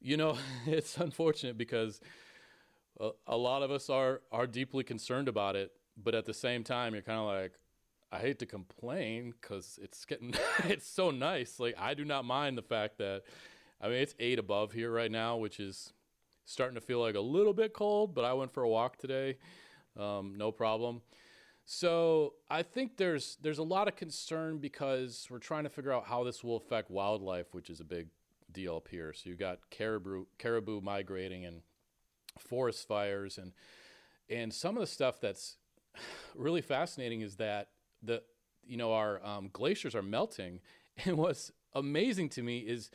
You 0.00 0.16
know, 0.16 0.38
it's 0.66 0.96
unfortunate 0.98 1.58
because 1.58 2.00
a, 3.00 3.10
a 3.26 3.36
lot 3.36 3.62
of 3.62 3.70
us 3.70 3.90
are 3.90 4.22
are 4.32 4.46
deeply 4.46 4.84
concerned 4.84 5.28
about 5.28 5.56
it, 5.56 5.72
but 5.96 6.14
at 6.14 6.24
the 6.26 6.34
same 6.34 6.64
time, 6.64 6.94
you're 6.94 7.02
kind 7.02 7.18
of 7.20 7.26
like, 7.26 7.52
I 8.12 8.18
hate 8.18 8.38
to 8.40 8.46
complain 8.46 9.32
because 9.40 9.78
it's 9.82 10.04
getting 10.04 10.34
it's 10.64 10.86
so 10.88 11.10
nice. 11.10 11.60
Like 11.60 11.74
I 11.78 11.94
do 11.94 12.04
not 12.04 12.24
mind 12.24 12.56
the 12.58 12.62
fact 12.62 12.98
that, 12.98 13.22
I 13.80 13.88
mean, 13.88 13.98
it's 13.98 14.14
eight 14.18 14.38
above 14.38 14.72
here 14.72 14.90
right 14.92 15.10
now, 15.10 15.36
which 15.36 15.60
is 15.60 15.92
starting 16.44 16.74
to 16.76 16.80
feel 16.80 17.00
like 17.00 17.14
a 17.14 17.20
little 17.20 17.52
bit 17.54 17.72
cold. 17.72 18.14
But 18.14 18.24
I 18.24 18.32
went 18.32 18.52
for 18.52 18.62
a 18.62 18.68
walk 18.68 18.96
today, 18.96 19.36
um, 19.98 20.34
no 20.36 20.52
problem. 20.52 21.02
So 21.70 22.32
I 22.48 22.62
think 22.62 22.96
there's 22.96 23.36
there's 23.42 23.58
a 23.58 23.62
lot 23.62 23.88
of 23.88 23.94
concern 23.94 24.56
because 24.56 25.26
we're 25.28 25.38
trying 25.38 25.64
to 25.64 25.68
figure 25.68 25.92
out 25.92 26.06
how 26.06 26.24
this 26.24 26.42
will 26.42 26.56
affect 26.56 26.90
wildlife, 26.90 27.52
which 27.52 27.68
is 27.68 27.78
a 27.78 27.84
big 27.84 28.08
deal 28.50 28.76
up 28.76 28.88
here. 28.88 29.12
So 29.12 29.28
you've 29.28 29.38
got 29.38 29.58
caribou 29.68 30.24
caribou 30.38 30.80
migrating 30.80 31.44
and 31.44 31.60
forest 32.38 32.88
fires 32.88 33.36
and 33.36 33.52
and 34.30 34.50
some 34.54 34.78
of 34.78 34.80
the 34.80 34.86
stuff 34.86 35.20
that's 35.20 35.58
really 36.34 36.62
fascinating 36.62 37.20
is 37.20 37.36
that 37.36 37.68
the 38.02 38.22
you 38.66 38.78
know 38.78 38.94
our 38.94 39.22
um, 39.22 39.50
glaciers 39.52 39.94
are 39.94 40.02
melting 40.02 40.60
and 41.04 41.18
what's 41.18 41.52
amazing 41.74 42.30
to 42.30 42.42
me 42.42 42.60
is 42.60 42.90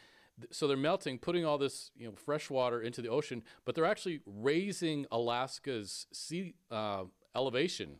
so 0.49 0.67
they're 0.67 0.75
melting 0.75 1.19
putting 1.19 1.45
all 1.45 1.59
this 1.59 1.91
you 1.95 2.07
know 2.07 2.15
fresh 2.15 2.49
water 2.49 2.81
into 2.81 3.03
the 3.03 3.09
ocean 3.09 3.43
but 3.65 3.75
they're 3.75 3.85
actually 3.85 4.19
raising 4.25 5.05
alaska's 5.11 6.07
sea 6.11 6.55
uh, 6.71 7.03
elevation 7.35 7.99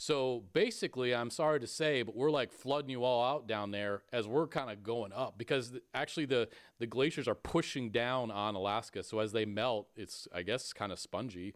so 0.00 0.44
basically, 0.54 1.14
I'm 1.14 1.28
sorry 1.28 1.60
to 1.60 1.66
say, 1.66 2.02
but 2.02 2.16
we're 2.16 2.30
like 2.30 2.52
flooding 2.52 2.88
you 2.88 3.04
all 3.04 3.22
out 3.22 3.46
down 3.46 3.70
there 3.70 4.02
as 4.14 4.26
we're 4.26 4.46
kind 4.46 4.70
of 4.70 4.82
going 4.82 5.12
up 5.12 5.36
because 5.36 5.74
actually 5.92 6.24
the 6.24 6.48
the 6.78 6.86
glaciers 6.86 7.28
are 7.28 7.34
pushing 7.34 7.90
down 7.90 8.30
on 8.30 8.54
Alaska. 8.54 9.02
So 9.02 9.18
as 9.18 9.32
they 9.32 9.44
melt, 9.44 9.88
it's 9.96 10.26
I 10.34 10.40
guess 10.40 10.72
kind 10.72 10.90
of 10.90 10.98
spongy, 10.98 11.52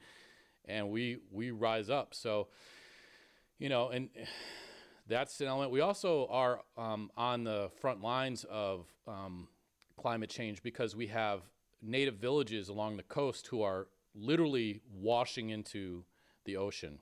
and 0.66 0.90
we 0.90 1.20
we 1.32 1.52
rise 1.52 1.88
up. 1.88 2.12
So 2.12 2.48
you 3.58 3.70
know, 3.70 3.88
and 3.88 4.10
that's 5.08 5.40
an 5.40 5.46
element. 5.46 5.70
We 5.70 5.80
also 5.80 6.26
are 6.26 6.60
um, 6.76 7.10
on 7.16 7.44
the 7.44 7.70
front 7.80 8.02
lines 8.02 8.44
of 8.50 8.84
um, 9.08 9.48
climate 9.96 10.28
change 10.28 10.62
because 10.62 10.94
we 10.94 11.06
have 11.06 11.40
native 11.80 12.16
villages 12.16 12.68
along 12.68 12.98
the 12.98 13.04
coast 13.04 13.46
who 13.46 13.62
are 13.62 13.86
literally 14.14 14.82
washing 14.92 15.48
into 15.48 16.04
the 16.44 16.58
ocean 16.58 16.98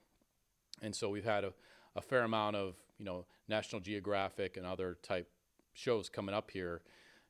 and 0.82 0.94
so 0.94 1.08
we've 1.08 1.24
had 1.24 1.44
a, 1.44 1.52
a 1.96 2.02
fair 2.02 2.24
amount 2.24 2.56
of 2.56 2.76
you 2.98 3.04
know 3.04 3.24
National 3.48 3.80
Geographic 3.80 4.56
and 4.56 4.66
other 4.66 4.98
type 5.02 5.28
shows 5.72 6.08
coming 6.08 6.34
up 6.34 6.50
here 6.50 6.82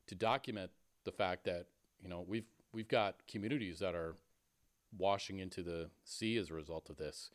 to 0.07 0.15
document 0.15 0.71
the 1.05 1.11
fact 1.11 1.45
that 1.45 1.67
you 2.01 2.09
know 2.09 2.25
we've 2.27 2.47
we've 2.73 2.87
got 2.87 3.15
communities 3.27 3.79
that 3.79 3.95
are 3.95 4.15
washing 4.97 5.39
into 5.39 5.63
the 5.63 5.89
sea 6.03 6.37
as 6.37 6.49
a 6.49 6.53
result 6.53 6.89
of 6.89 6.97
this. 6.97 7.29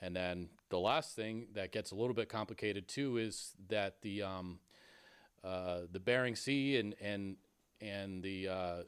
And 0.00 0.14
then 0.14 0.48
the 0.70 0.78
last 0.78 1.14
thing 1.14 1.46
that 1.54 1.72
gets 1.72 1.90
a 1.90 1.94
little 1.94 2.14
bit 2.14 2.28
complicated 2.28 2.88
too 2.88 3.16
is 3.16 3.52
that 3.68 4.02
the 4.02 4.22
um, 4.22 4.58
uh, 5.42 5.80
the 5.90 6.00
Bering 6.00 6.36
Sea 6.36 6.78
and 6.78 6.94
and 7.00 7.36
and 7.80 8.22
the 8.22 8.48
uh, 8.48 8.82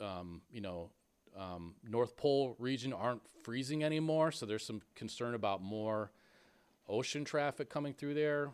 um, 0.00 0.42
you 0.50 0.60
know 0.60 0.90
um, 1.38 1.74
North 1.88 2.16
Pole 2.16 2.56
region 2.58 2.92
aren't 2.92 3.22
freezing 3.42 3.84
anymore, 3.84 4.32
so 4.32 4.46
there's 4.46 4.64
some 4.64 4.82
concern 4.94 5.34
about 5.34 5.62
more 5.62 6.10
ocean 6.88 7.24
traffic 7.24 7.70
coming 7.70 7.94
through 7.94 8.14
there, 8.14 8.50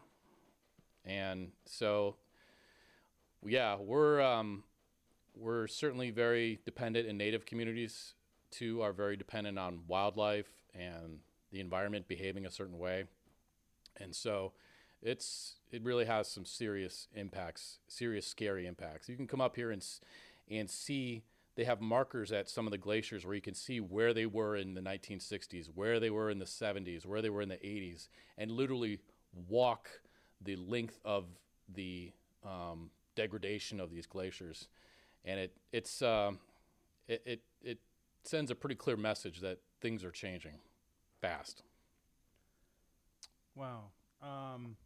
and 1.05 1.51
so 1.65 2.17
yeah, 3.45 3.77
we're 3.77 4.21
um, 4.21 4.65
we're 5.37 5.67
certainly 5.67 6.11
very 6.11 6.61
dependent, 6.65 7.09
and 7.09 7.19
native 7.19 7.47
communities 7.47 8.15
too 8.51 8.83
are 8.83 8.93
very 8.93 9.17
dependent 9.17 9.59
on 9.59 9.81
wildlife 9.89 10.49
and 10.75 11.19
the 11.53 11.61
environment 11.61 12.09
behaving 12.09 12.47
a 12.47 12.51
certain 12.51 12.79
way, 12.79 13.05
and 14.01 14.15
so 14.15 14.53
it's 15.03 15.57
it 15.71 15.83
really 15.83 16.05
has 16.05 16.29
some 16.29 16.45
serious 16.45 17.09
impacts, 17.15 17.79
serious 17.89 18.27
scary 18.27 18.67
impacts. 18.67 19.09
You 19.09 19.17
can 19.17 19.27
come 19.27 19.41
up 19.41 19.57
here 19.57 19.71
and 19.71 19.85
and 20.51 20.71
see 20.71 21.23
they 21.57 21.65
have 21.65 21.81
markers 21.81 22.33
at 22.33 22.49
some 22.49 22.67
of 22.67 22.71
the 22.71 22.79
glaciers 22.79 23.25
where 23.25 23.35
you 23.35 23.41
can 23.41 23.55
see 23.55 23.81
where 23.81 24.13
they 24.13 24.27
were 24.27 24.57
in 24.57 24.75
the 24.75 24.81
1960s, 24.83 25.69
where 25.75 25.99
they 25.99 26.11
were 26.11 26.31
in 26.31 26.39
the 26.39 26.45
70s, 26.45 27.07
where 27.07 27.23
they 27.23 27.31
were 27.31 27.41
in 27.43 27.49
the 27.49 27.57
80s, 27.57 28.09
and 28.37 28.51
literally 28.51 29.01
walk 29.49 29.89
the 30.41 30.57
length 30.57 31.01
of 31.05 31.25
the 31.75 32.13
um, 32.45 32.91
degradation 33.15 33.81
of 33.81 33.91
these 33.91 34.07
glaciers. 34.07 34.69
And 35.25 35.41
it 35.41 35.57
it's 35.73 36.03
um, 36.03 36.39
it, 37.09 37.23
it 37.25 37.41
it 37.63 37.79
sends 38.23 38.51
a 38.51 38.55
pretty 38.55 38.77
clear 38.77 38.97
message 38.97 39.41
that 39.41 39.59
things 39.81 40.05
are 40.05 40.11
changing 40.11 40.59
fast. 41.21 41.63
Wow. 43.55 43.85
Um, 44.23 44.77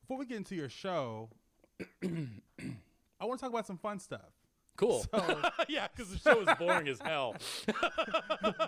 before 0.00 0.18
we 0.18 0.26
get 0.26 0.38
into 0.38 0.56
your 0.56 0.68
show, 0.68 1.30
I 2.02 3.24
want 3.24 3.38
to 3.38 3.44
talk 3.44 3.50
about 3.50 3.66
some 3.66 3.78
fun 3.78 4.00
stuff. 4.00 4.32
Cool. 4.76 5.04
So- 5.14 5.42
yeah, 5.68 5.86
because 5.94 6.10
the 6.12 6.18
show 6.18 6.40
is 6.40 6.48
boring 6.58 6.88
as 6.88 6.98
hell. 7.00 7.36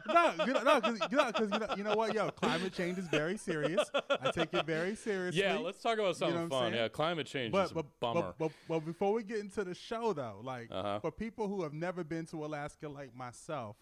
no, 0.09 0.33
you 0.47 0.53
know, 0.53 0.63
no, 0.63 0.81
because 0.81 1.01
you 1.11 1.17
know, 1.17 1.31
you 1.41 1.47
know, 1.49 1.67
you 1.79 1.85
know 1.85 1.97
what, 1.97 2.15
yo, 2.15 2.31
climate 2.31 2.73
change 2.73 2.99
is 2.99 3.09
very 3.09 3.37
serious. 3.37 3.89
I 4.09 4.31
take 4.31 4.55
it 4.55 4.67
very 4.67 4.95
seriously. 4.95 5.41
Yeah, 5.43 5.59
let's 5.59 5.81
talk 5.83 5.99
about 5.99 6.17
something 6.17 6.37
know 6.45 6.49
fun. 6.49 6.73
saying? 6.73 6.75
Yeah, 6.75 6.89
climate 6.89 7.27
change 7.27 7.53
But 7.53 7.67
is 7.67 7.73
a 7.73 7.83
bummer. 8.01 8.35
but 8.39 8.39
but 8.39 8.53
but 8.69 8.81
before 8.81 9.13
we 9.13 9.23
get 9.23 9.39
into 9.41 9.65
the 9.65 9.75
show, 9.75 10.13
though, 10.13 10.41
like 10.43 10.69
Uh-huh. 10.71 11.01
for 11.01 11.11
people 11.11 11.49
who 11.49 11.63
have 11.63 11.73
never 11.73 12.05
been 12.05 12.27
to 12.27 12.45
Alaska, 12.45 12.89
like 12.89 13.15
myself, 13.15 13.77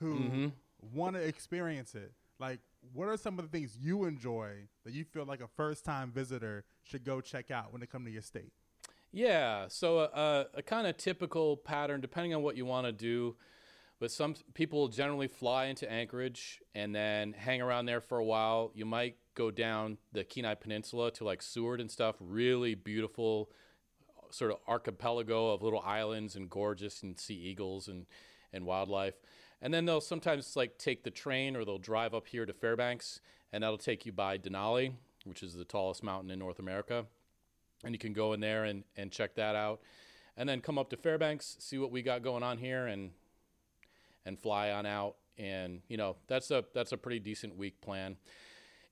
who 0.00 0.14
Mm-hmm. 0.14 0.46
want 0.92 1.16
to 1.16 1.22
experience 1.22 1.94
it, 1.94 2.12
like 2.38 2.60
what 2.92 3.08
are 3.08 3.16
some 3.16 3.38
of 3.38 3.44
the 3.44 3.50
things 3.50 3.76
you 3.80 4.04
enjoy 4.04 4.68
that 4.84 4.92
you 4.92 5.04
feel 5.04 5.24
like 5.24 5.40
a 5.40 5.48
first 5.56 5.84
time 5.84 6.10
visitor 6.12 6.64
should 6.82 7.02
go 7.04 7.20
check 7.20 7.50
out 7.50 7.72
when 7.72 7.80
they 7.80 7.86
come 7.86 8.04
to 8.04 8.10
your 8.10 8.22
state? 8.22 8.52
Yeah, 9.16 9.68
so 9.68 9.98
uh, 10.00 10.46
a 10.54 10.62
kind 10.62 10.88
of 10.88 10.96
typical 10.96 11.56
pattern, 11.56 12.00
depending 12.00 12.34
on 12.34 12.42
what 12.42 12.56
you 12.56 12.66
want 12.66 12.86
to 12.86 12.92
do. 12.92 13.36
but 14.00 14.10
some 14.10 14.34
people 14.54 14.88
generally 14.88 15.28
fly 15.28 15.66
into 15.66 15.90
Anchorage 15.90 16.60
and 16.74 16.94
then 16.94 17.32
hang 17.32 17.62
around 17.62 17.86
there 17.86 18.00
for 18.00 18.18
a 18.18 18.24
while. 18.24 18.72
You 18.74 18.84
might 18.86 19.16
go 19.36 19.50
down 19.52 19.98
the 20.12 20.24
Kenai 20.24 20.54
Peninsula 20.56 21.12
to 21.12 21.24
like 21.24 21.42
Seward 21.42 21.80
and 21.80 21.90
stuff. 21.90 22.16
Really 22.20 22.74
beautiful, 22.74 23.50
sort 24.30 24.50
of 24.50 24.58
archipelago 24.68 25.52
of 25.52 25.62
little 25.62 25.80
islands 25.82 26.34
and 26.36 26.50
gorgeous 26.50 27.02
and 27.04 27.18
see 27.18 27.34
eagles 27.36 27.88
and 27.88 28.06
and 28.52 28.66
wildlife. 28.66 29.14
And 29.62 29.72
then 29.72 29.84
they'll 29.86 30.00
sometimes 30.00 30.56
like 30.56 30.78
take 30.78 31.04
the 31.04 31.10
train 31.10 31.56
or 31.56 31.64
they'll 31.64 31.78
drive 31.78 32.14
up 32.14 32.26
here 32.28 32.46
to 32.46 32.52
Fairbanks 32.52 33.20
and 33.52 33.62
that'll 33.62 33.78
take 33.78 34.06
you 34.06 34.12
by 34.12 34.38
Denali, 34.38 34.94
which 35.24 35.42
is 35.42 35.54
the 35.54 35.64
tallest 35.64 36.02
mountain 36.02 36.30
in 36.32 36.38
North 36.40 36.58
America. 36.58 37.06
And 37.84 37.94
you 37.94 37.98
can 37.98 38.12
go 38.12 38.32
in 38.32 38.40
there 38.40 38.64
and, 38.64 38.84
and 38.96 39.10
check 39.10 39.34
that 39.36 39.54
out. 39.54 39.80
And 40.36 40.48
then 40.48 40.60
come 40.60 40.78
up 40.78 40.90
to 40.90 40.96
Fairbanks, 40.96 41.56
see 41.60 41.78
what 41.78 41.90
we 41.90 42.02
got 42.02 42.22
going 42.22 42.42
on 42.42 42.58
here 42.58 42.86
and 42.86 43.10
and 44.26 44.38
fly 44.38 44.70
on 44.70 44.86
out. 44.86 45.16
And 45.38 45.80
you 45.88 45.96
know 45.96 46.16
that's 46.26 46.50
a 46.50 46.64
that's 46.74 46.92
a 46.92 46.96
pretty 46.96 47.20
decent 47.20 47.56
week 47.56 47.80
plan. 47.80 48.16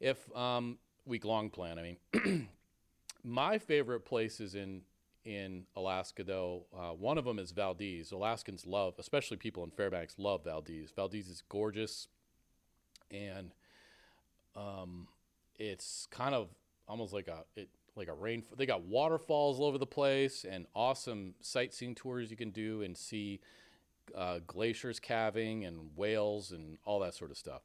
If 0.01 0.35
um, 0.37 0.79
week 1.05 1.25
long 1.25 1.51
plan, 1.51 1.79
I 1.79 1.83
mean, 1.83 2.49
my 3.25 3.59
favorite 3.59 4.05
places 4.05 4.55
in 4.55 4.83
in 5.25 5.65
Alaska 5.77 6.25
though, 6.25 6.67
uh, 6.77 6.91
one 6.91 7.19
of 7.19 7.25
them 7.25 7.39
is 7.39 7.53
Valdez. 7.53 8.11
Alaskans 8.11 8.67
love, 8.67 8.95
especially 8.99 9.37
people 9.37 9.63
in 9.65 9.71
Fairbanks, 9.71 10.19
love 10.19 10.45
Valdez. 10.45 10.91
Valdez 10.95 11.29
is 11.29 11.43
gorgeous, 11.49 12.09
and 13.11 13.53
um, 14.57 15.07
it's 15.59 16.07
kind 16.11 16.35
of 16.35 16.49
almost 16.89 17.13
like 17.13 17.29
a 17.29 17.45
it 17.57 17.69
like 17.97 18.09
a 18.09 18.15
rain. 18.15 18.43
They 18.57 18.67
got 18.67 18.83
waterfalls 18.83 19.61
all 19.61 19.67
over 19.67 19.79
the 19.79 19.87
place 19.87 20.45
and 20.49 20.67
awesome 20.75 21.35
sightseeing 21.41 21.95
tours 21.95 22.31
you 22.31 22.37
can 22.37 22.51
do 22.51 22.83
and 22.83 22.97
see 22.97 23.41
uh, 24.17 24.41
glaciers 24.47 24.99
calving 24.99 25.65
and 25.65 25.91
whales 25.97 26.53
and 26.53 26.79
all 26.85 27.01
that 27.01 27.15
sort 27.15 27.31
of 27.31 27.37
stuff. 27.37 27.63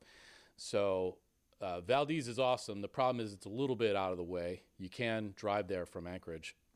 So 0.58 1.18
uh, 1.62 1.82
Valdez 1.82 2.28
is 2.28 2.40
awesome. 2.40 2.82
The 2.82 2.88
problem 2.88 3.24
is 3.24 3.34
it's 3.34 3.46
a 3.46 3.50
little 3.50 3.76
bit 3.76 3.96
out 3.96 4.12
of 4.12 4.18
the 4.18 4.24
way. 4.24 4.64
You 4.78 4.90
can 4.90 5.34
drive 5.36 5.68
there 5.68 5.86
from 5.86 6.08
Anchorage, 6.08 6.56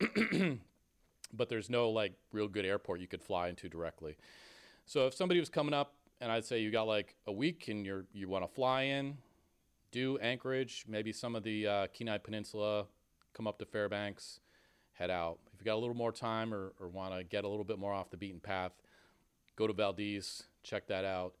but 1.32 1.48
there's 1.48 1.70
no 1.70 1.90
like 1.90 2.14
real 2.32 2.48
good 2.48 2.64
airport 2.64 3.00
you 3.00 3.06
could 3.06 3.22
fly 3.22 3.48
into 3.48 3.68
directly. 3.68 4.16
So 4.86 5.06
if 5.06 5.14
somebody 5.14 5.38
was 5.38 5.48
coming 5.48 5.74
up 5.74 5.94
and 6.20 6.32
I'd 6.32 6.44
say 6.44 6.60
you 6.60 6.70
got 6.70 6.86
like 6.86 7.14
a 7.26 7.32
week 7.32 7.68
and 7.68 7.86
you're 7.86 8.06
you 8.12 8.28
want 8.28 8.44
to 8.44 8.52
fly 8.52 8.82
in, 8.82 9.18
do 9.90 10.18
Anchorage, 10.18 10.84
maybe 10.88 11.12
some 11.12 11.36
of 11.36 11.44
the 11.44 11.66
uh, 11.66 11.86
Kenai 11.92 12.18
Peninsula, 12.18 12.86
come 13.34 13.46
up 13.46 13.58
to 13.58 13.64
Fairbanks, 13.64 14.40
head 14.94 15.10
out. 15.10 15.38
If 15.54 15.60
you 15.60 15.64
got 15.64 15.74
a 15.74 15.82
little 15.82 15.94
more 15.94 16.12
time 16.12 16.52
or, 16.52 16.72
or 16.80 16.88
want 16.88 17.16
to 17.16 17.24
get 17.24 17.44
a 17.44 17.48
little 17.48 17.64
bit 17.64 17.78
more 17.78 17.92
off 17.92 18.10
the 18.10 18.16
beaten 18.16 18.40
path, 18.40 18.72
go 19.56 19.66
to 19.66 19.72
Valdez, 19.72 20.44
check 20.62 20.86
that 20.88 21.04
out. 21.04 21.34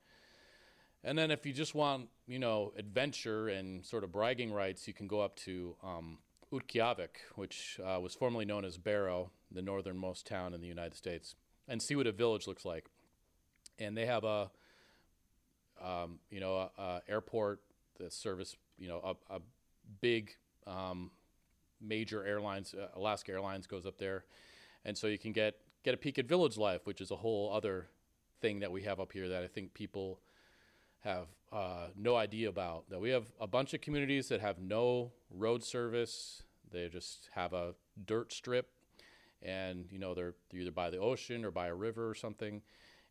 And 1.04 1.18
then 1.18 1.30
if 1.30 1.44
you 1.44 1.52
just 1.52 1.74
want, 1.74 2.08
you 2.26 2.38
know, 2.38 2.72
adventure 2.76 3.48
and 3.48 3.84
sort 3.84 4.04
of 4.04 4.12
bragging 4.12 4.52
rights, 4.52 4.86
you 4.86 4.94
can 4.94 5.08
go 5.08 5.20
up 5.20 5.34
to 5.36 5.74
um, 5.82 6.18
which 7.34 7.80
uh, 7.84 7.98
was 7.98 8.14
formerly 8.14 8.44
known 8.44 8.64
as 8.64 8.76
Barrow, 8.76 9.30
the 9.50 9.62
northernmost 9.62 10.26
town 10.26 10.54
in 10.54 10.60
the 10.60 10.66
United 10.66 10.94
States, 10.94 11.34
and 11.66 11.80
see 11.80 11.96
what 11.96 12.06
a 12.06 12.12
village 12.12 12.46
looks 12.46 12.64
like. 12.64 12.86
And 13.78 13.96
they 13.96 14.06
have 14.06 14.24
a, 14.24 14.50
um, 15.82 16.18
you 16.30 16.40
know, 16.40 16.56
a, 16.56 16.82
a 16.82 17.02
airport 17.08 17.60
that 17.98 18.12
service, 18.12 18.54
you 18.78 18.88
know, 18.88 19.16
a, 19.30 19.36
a 19.36 19.40
big 20.00 20.36
um, 20.66 21.10
major 21.82 22.24
airlines, 22.24 22.74
uh, 22.74 22.88
Alaska 22.94 23.32
Airlines 23.32 23.66
goes 23.66 23.86
up 23.86 23.98
there, 23.98 24.24
and 24.84 24.96
so 24.96 25.06
you 25.06 25.18
can 25.18 25.32
get 25.32 25.56
get 25.84 25.94
a 25.94 25.96
peek 25.96 26.18
at 26.18 26.26
village 26.26 26.56
life, 26.56 26.86
which 26.86 27.00
is 27.00 27.10
a 27.10 27.16
whole 27.16 27.52
other 27.52 27.88
thing 28.40 28.60
that 28.60 28.70
we 28.70 28.82
have 28.82 29.00
up 29.00 29.12
here 29.12 29.28
that 29.28 29.42
I 29.42 29.46
think 29.46 29.74
people 29.74 30.20
have 31.00 31.26
uh, 31.52 31.88
no 31.96 32.16
idea 32.16 32.48
about. 32.48 32.88
That 32.90 33.00
we 33.00 33.10
have 33.10 33.26
a 33.40 33.46
bunch 33.46 33.74
of 33.74 33.80
communities 33.80 34.28
that 34.28 34.40
have 34.40 34.60
no 34.60 35.12
road 35.30 35.62
service. 35.64 36.42
They 36.70 36.88
just 36.88 37.28
have 37.34 37.52
a 37.52 37.74
dirt 38.06 38.32
strip, 38.32 38.68
and 39.42 39.86
you 39.90 39.98
know 39.98 40.14
they're, 40.14 40.34
either 40.52 40.70
by 40.70 40.90
the 40.90 40.98
ocean 40.98 41.44
or 41.44 41.50
by 41.50 41.66
a 41.66 41.74
river 41.74 42.08
or 42.08 42.14
something, 42.14 42.62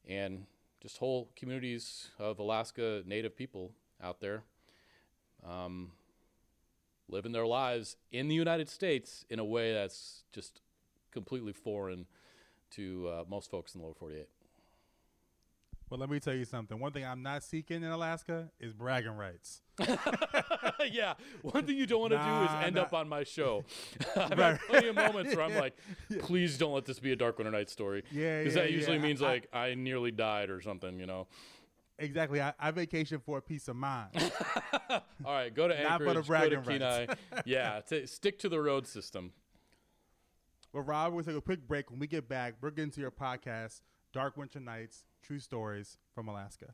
and 0.07 0.45
just 0.81 0.97
whole 0.97 1.29
communities 1.35 2.09
of 2.17 2.39
Alaska 2.39 3.03
Native 3.05 3.35
people 3.35 3.71
out 4.01 4.19
there, 4.19 4.43
um, 5.47 5.91
living 7.11 7.31
their 7.31 7.45
lives 7.45 7.97
in 8.11 8.27
the 8.27 8.35
United 8.35 8.69
States 8.69 9.25
in 9.29 9.37
a 9.39 9.45
way 9.45 9.73
that's 9.73 10.23
just 10.31 10.61
completely 11.11 11.53
foreign 11.53 12.05
to 12.71 13.07
uh, 13.09 13.23
most 13.29 13.51
folks 13.51 13.75
in 13.75 13.81
the 13.81 13.85
lower 13.85 13.93
48. 13.93 14.27
Well, 15.89 15.99
let 15.99 16.09
me 16.09 16.21
tell 16.21 16.33
you 16.33 16.45
something. 16.45 16.79
One 16.79 16.93
thing 16.93 17.05
I'm 17.05 17.21
not 17.21 17.43
seeking 17.43 17.83
in 17.83 17.89
Alaska 17.91 18.49
is 18.61 18.71
bragging 18.71 19.17
rights. 19.17 19.61
yeah, 20.89 21.15
one 21.41 21.65
thing 21.65 21.75
you 21.75 21.85
don't 21.85 21.99
want 21.99 22.11
to 22.13 22.17
Nah, 22.17 22.47
do 22.47 22.53
is 22.59 22.65
end 22.65 22.75
nah. 22.75 22.83
up 22.83 22.93
on 22.93 23.09
my 23.09 23.25
show. 23.25 23.65
I've 24.15 24.29
Right. 24.31 24.39
had 24.57 24.59
plenty 24.69 24.87
of 24.87 24.95
moments 24.95 25.35
where 25.35 25.43
I'm 25.43 25.55
like, 25.59 25.75
please 26.19 26.57
don't 26.57 26.71
let 26.73 26.85
this 26.85 26.99
be 26.99 27.11
a 27.11 27.15
Dark 27.17 27.37
Winter 27.39 27.51
Night 27.51 27.69
story. 27.69 28.03
Yeah, 28.09 28.39
Because 28.39 28.55
yeah, 28.55 28.61
that 28.63 28.71
usually 28.71 28.97
yeah. 28.97 29.01
means 29.03 29.21
I- 29.21 29.25
like 29.27 29.47
I 29.51 29.73
nearly 29.73 30.11
died 30.11 30.49
or 30.49 30.61
something, 30.61 30.97
you 30.97 31.07
know. 31.07 31.27
Exactly. 32.01 32.41
I, 32.41 32.53
I 32.59 32.71
vacation 32.71 33.19
for 33.19 33.37
a 33.37 33.41
peace 33.41 33.67
of 33.67 33.75
mind. 33.75 34.09
All 34.89 35.01
right, 35.25 35.53
go 35.53 35.67
to 35.67 35.83
Not 35.83 35.99
for 35.99 36.13
the 36.13 36.19
Anchorage, 36.19 36.27
go 36.27 36.49
to 36.49 36.61
Kenai. 36.61 37.07
yeah, 37.45 37.81
t- 37.81 38.05
stick 38.07 38.39
to 38.39 38.49
the 38.49 38.59
road 38.59 38.87
system. 38.87 39.31
well, 40.73 40.83
Rob, 40.83 41.13
we'll 41.13 41.23
take 41.23 41.35
a 41.35 41.41
quick 41.41 41.67
break. 41.67 41.91
When 41.91 41.99
we 41.99 42.07
get 42.07 42.27
back, 42.27 42.55
we're 42.59 42.71
getting 42.71 42.91
to 42.91 43.01
your 43.01 43.11
podcast, 43.11 43.81
Dark 44.13 44.35
Winter 44.35 44.59
Nights 44.59 45.05
True 45.21 45.39
Stories 45.39 45.97
from 46.13 46.27
Alaska. 46.27 46.73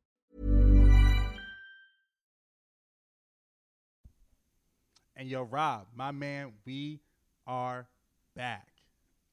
And 5.21 5.29
yo, 5.29 5.43
Rob, 5.43 5.85
my 5.95 6.09
man, 6.09 6.53
we 6.65 6.99
are 7.45 7.87
back. 8.35 8.69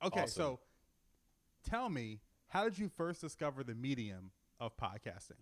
Okay, 0.05 0.25
Awesome. 0.25 0.43
so 0.43 0.61
tell 1.67 1.89
me, 1.89 2.21
how 2.49 2.65
did 2.65 2.79
you 2.79 2.91
first 2.95 3.23
discover 3.23 3.65
the 3.65 3.75
medium 3.75 4.33
of 4.61 4.77
podcasting? 4.77 5.41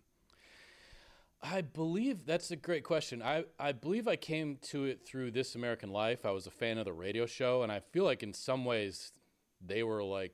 I 1.43 1.59
believe 1.59 2.25
that's 2.25 2.49
a 2.51 2.55
great 2.55 2.85
question. 2.85 3.21
I, 3.21 3.43
I 3.59 3.73
believe 3.73 4.07
I 4.07 4.15
came 4.15 4.55
to 4.69 4.85
it 4.85 5.05
through 5.05 5.31
This 5.31 5.53
American 5.55 5.91
Life. 5.91 6.25
I 6.25 6.31
was 6.31 6.47
a 6.47 6.51
fan 6.51 6.77
of 6.77 6.85
the 6.85 6.93
radio 6.93 7.25
show, 7.25 7.63
and 7.63 7.69
I 7.69 7.81
feel 7.81 8.05
like 8.05 8.23
in 8.23 8.33
some 8.33 8.63
ways 8.63 9.11
they 9.59 9.83
were 9.83 10.01
like 10.01 10.31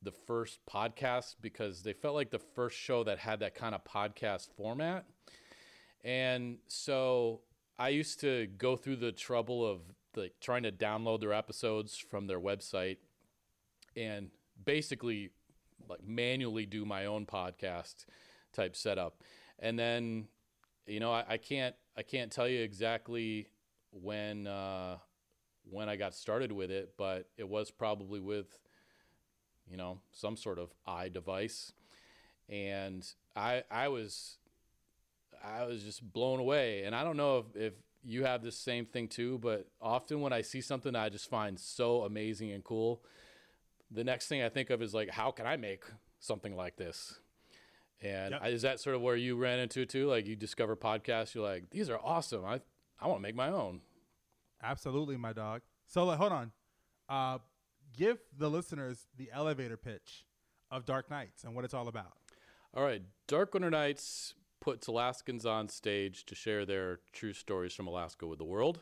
the 0.00 0.12
first 0.12 0.60
podcast 0.72 1.34
because 1.42 1.82
they 1.82 1.92
felt 1.92 2.14
like 2.14 2.30
the 2.30 2.38
first 2.38 2.78
show 2.78 3.02
that 3.02 3.18
had 3.18 3.40
that 3.40 3.56
kind 3.56 3.74
of 3.74 3.82
podcast 3.82 4.46
format. 4.56 5.06
And 6.04 6.58
so 6.68 7.40
I 7.78 7.90
used 7.90 8.20
to 8.20 8.46
go 8.46 8.76
through 8.76 8.96
the 8.96 9.12
trouble 9.12 9.66
of 9.66 9.80
like 10.16 10.34
trying 10.40 10.62
to 10.62 10.72
download 10.72 11.20
their 11.20 11.32
episodes 11.32 11.96
from 11.96 12.26
their 12.26 12.40
website 12.40 12.96
and 13.94 14.30
basically 14.64 15.30
like 15.88 16.00
manually 16.06 16.66
do 16.66 16.84
my 16.84 17.06
own 17.06 17.26
podcast 17.26 18.06
type 18.52 18.76
setup. 18.76 19.22
And 19.58 19.78
then, 19.78 20.28
you 20.86 21.00
know, 21.00 21.12
I, 21.12 21.24
I 21.28 21.36
can't 21.36 21.74
I 21.96 22.02
can't 22.02 22.30
tell 22.30 22.48
you 22.48 22.60
exactly 22.62 23.48
when 23.90 24.46
uh, 24.46 24.96
when 25.70 25.88
I 25.88 25.96
got 25.96 26.14
started 26.14 26.52
with 26.52 26.70
it, 26.70 26.94
but 26.96 27.28
it 27.36 27.48
was 27.48 27.70
probably 27.70 28.20
with 28.20 28.58
you 29.68 29.76
know 29.76 30.00
some 30.12 30.36
sort 30.36 30.58
of 30.58 30.70
i 30.86 31.08
device, 31.08 31.72
and 32.48 33.06
I 33.34 33.64
I 33.70 33.88
was 33.88 34.38
I 35.46 35.64
was 35.64 35.82
just 35.82 36.02
blown 36.12 36.40
away. 36.40 36.84
And 36.84 36.94
I 36.94 37.04
don't 37.04 37.16
know 37.16 37.38
if, 37.38 37.56
if 37.56 37.72
you 38.02 38.24
have 38.24 38.42
this 38.42 38.58
same 38.58 38.86
thing 38.86 39.08
too, 39.08 39.38
but 39.38 39.66
often 39.80 40.20
when 40.20 40.32
I 40.32 40.42
see 40.42 40.60
something 40.60 40.94
I 40.94 41.08
just 41.08 41.30
find 41.30 41.58
so 41.58 42.02
amazing 42.02 42.52
and 42.52 42.64
cool, 42.64 43.02
the 43.90 44.04
next 44.04 44.28
thing 44.28 44.42
I 44.42 44.48
think 44.48 44.70
of 44.70 44.82
is 44.82 44.94
like, 44.94 45.10
how 45.10 45.30
can 45.30 45.46
I 45.46 45.56
make 45.56 45.84
something 46.18 46.56
like 46.56 46.76
this? 46.76 47.20
And 48.02 48.32
Yep. 48.32 48.46
Is 48.46 48.62
that 48.62 48.80
sort 48.80 48.96
of 48.96 49.02
where 49.02 49.16
you 49.16 49.36
ran 49.36 49.58
into 49.58 49.82
it 49.82 49.88
too? 49.88 50.08
Like 50.08 50.26
you 50.26 50.36
discover 50.36 50.76
podcasts, 50.76 51.34
you're 51.34 51.44
like, 51.44 51.70
these 51.70 51.88
are 51.88 51.98
awesome. 52.02 52.44
I 52.44 52.60
I 52.98 53.08
want 53.08 53.18
to 53.18 53.22
make 53.22 53.34
my 53.34 53.50
own. 53.50 53.80
Absolutely, 54.62 55.16
my 55.16 55.32
dog. 55.32 55.60
So, 55.86 56.04
like, 56.04 56.18
hold 56.18 56.32
on. 56.32 56.52
Uh, 57.08 57.38
give 57.96 58.18
the 58.36 58.48
listeners 58.48 59.06
the 59.16 59.30
elevator 59.32 59.76
pitch 59.76 60.24
of 60.70 60.86
Dark 60.86 61.10
Nights 61.10 61.44
and 61.44 61.54
what 61.54 61.64
it's 61.64 61.74
all 61.74 61.88
about. 61.88 62.16
All 62.74 62.82
right, 62.82 63.02
Dark 63.28 63.52
Winter 63.54 63.70
Nights 63.70 64.34
puts 64.60 64.86
Alaskans 64.86 65.46
on 65.46 65.68
stage 65.68 66.24
to 66.26 66.34
share 66.34 66.64
their 66.64 67.00
true 67.12 67.32
stories 67.32 67.74
from 67.74 67.86
Alaska 67.86 68.26
with 68.26 68.38
the 68.38 68.44
world. 68.44 68.80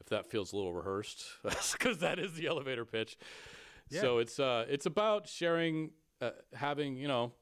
If 0.00 0.08
that 0.10 0.26
feels 0.26 0.52
a 0.52 0.56
little 0.56 0.74
rehearsed, 0.74 1.24
because 1.72 1.98
that 1.98 2.18
is 2.18 2.34
the 2.34 2.46
elevator 2.46 2.84
pitch. 2.84 3.16
So 3.90 4.18
it's 4.18 4.38
uh, 4.38 4.66
it's 4.68 4.86
about 4.86 5.28
sharing, 5.28 5.90
uh, 6.20 6.30
having 6.54 6.96
you 6.96 7.08
know, 7.08 7.32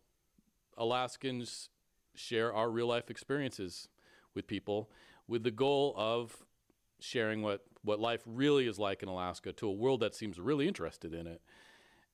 Alaskans 0.76 1.68
share 2.14 2.52
our 2.52 2.70
real 2.70 2.86
life 2.86 3.10
experiences 3.10 3.88
with 4.34 4.46
people, 4.46 4.90
with 5.26 5.42
the 5.42 5.50
goal 5.50 5.94
of 5.96 6.44
sharing 7.00 7.42
what 7.42 7.64
what 7.82 8.00
life 8.00 8.22
really 8.26 8.66
is 8.66 8.78
like 8.78 9.02
in 9.02 9.08
Alaska 9.08 9.52
to 9.52 9.68
a 9.68 9.72
world 9.72 10.00
that 10.00 10.14
seems 10.14 10.38
really 10.38 10.66
interested 10.66 11.12
in 11.12 11.26
it. 11.26 11.42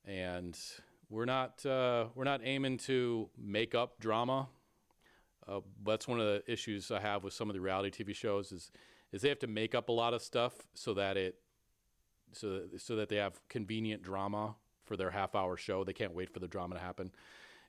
And 0.05 0.59
we're 1.09 1.27
not 1.27 1.64
uh, 1.66 2.07
we're 2.14 2.25
not 2.25 2.40
aiming 2.44 2.79
to 2.79 3.29
make 3.38 3.75
up 3.75 4.01
drama. 4.01 4.49
Uh, 5.50 5.60
that's 5.84 6.06
one 6.06 6.20
of 6.20 6.26
the 6.26 6.42
issues 6.46 6.90
I 6.90 7.00
have 7.00 7.24
with 7.24 7.32
some 7.32 7.50
of 7.50 7.54
the 7.54 7.60
reality 7.60 8.04
TV 8.04 8.14
shows 8.14 8.52
is 8.52 8.70
is 9.12 9.22
they 9.22 9.28
have 9.28 9.40
to 9.40 9.48
make 9.48 9.74
up 9.74 9.88
a 9.88 9.92
lot 9.92 10.14
of 10.14 10.22
stuff 10.22 10.54
so 10.74 10.94
that 10.94 11.16
it 11.16 11.36
so 12.32 12.62
so 12.78 12.96
that 12.96 13.08
they 13.08 13.16
have 13.16 13.40
convenient 13.48 14.02
drama 14.02 14.54
for 14.84 14.96
their 14.96 15.10
half 15.10 15.34
hour 15.34 15.56
show. 15.56 15.84
They 15.84 15.92
can't 15.92 16.14
wait 16.14 16.32
for 16.32 16.38
the 16.38 16.48
drama 16.48 16.76
to 16.76 16.80
happen. 16.80 17.10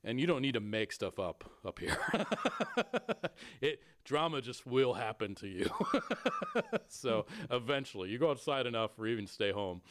And 0.04 0.20
you 0.20 0.26
don't 0.26 0.42
need 0.42 0.54
to 0.54 0.60
make 0.60 0.92
stuff 0.92 1.20
up 1.20 1.44
up 1.66 1.80
here. 1.80 1.98
it 3.62 3.82
drama 4.04 4.42
just 4.42 4.66
will 4.66 4.94
happen 4.94 5.36
to 5.36 5.48
you. 5.48 5.70
so 6.88 7.26
eventually, 7.50 8.10
you 8.10 8.20
go 8.20 8.32
outside 8.32 8.66
enough 8.66 8.98
or 8.98 9.08
even 9.08 9.28
stay 9.28 9.52
home, 9.52 9.82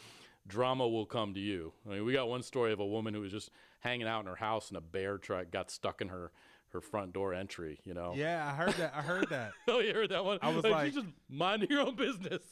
drama 0.47 0.87
will 0.89 1.07
come 1.07 1.35
to 1.35 1.41
you. 1.41 1.73
I 1.89 1.95
mean, 1.95 2.05
we 2.05 2.13
got 2.13 2.29
one 2.29 2.43
story 2.43 2.73
of 2.73 2.81
a 2.81 2.87
woman 2.87 3.15
who 3.15 3.21
was 3.21 3.33
just 3.33 3.51
hanging 3.81 4.07
out 4.07 4.21
in 4.21 4.27
her 4.27 4.37
house 4.37 4.69
and 4.69 4.77
a 4.77 4.81
bear 4.81 5.17
truck 5.19 5.51
got 5.51 5.71
stuck 5.71 6.01
in 6.01 6.09
her 6.09 6.33
her 6.73 6.81
front 6.81 7.13
door 7.13 7.35
entry. 7.35 7.81
You 7.85 7.95
know. 7.95 8.13
Yeah, 8.15 8.47
I 8.47 8.55
heard 8.55 8.75
that. 8.75 8.93
I 8.95 9.03
heard 9.03 9.29
that. 9.31 9.53
oh, 9.69 9.81
you 9.81 9.95
heard 9.95 10.11
that 10.11 10.25
one? 10.25 10.39
I 10.43 10.51
was 10.51 10.65
you 10.65 10.71
like- 10.71 10.93
just 10.95 11.07
mind 11.29 11.67
your 11.69 11.81
own 11.81 11.97
business. 11.97 12.43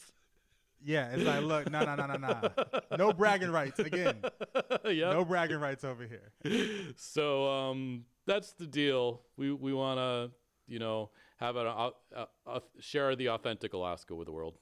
Yeah, 0.85 1.11
it's 1.11 1.25
like, 1.25 1.43
look, 1.43 1.71
no, 1.71 1.85
no, 1.85 1.97
no, 1.97 2.07
no, 2.07 2.17
no, 2.17 2.97
no 2.97 3.13
bragging 3.13 3.51
rights 3.51 3.81
again. 3.81 4.23
yeah. 4.85 5.13
No 5.13 5.25
bragging 5.25 5.59
rights 5.59 5.83
over 5.83 6.07
here. 6.07 6.93
So 6.97 7.49
um, 7.51 8.05
that's 8.27 8.53
the 8.53 8.67
deal. 8.67 9.23
We 9.37 9.53
we 9.53 9.73
want 9.73 9.99
to 9.99 10.31
you 10.73 10.79
know 10.79 11.11
have 11.39 11.57
a, 11.57 11.61
uh, 11.61 11.91
uh, 12.15 12.25
uh, 12.47 12.61
share 12.79 13.17
the 13.17 13.31
authentic 13.31 13.73
Alaska 13.73 14.15
with 14.15 14.27
the 14.27 14.33
world. 14.33 14.55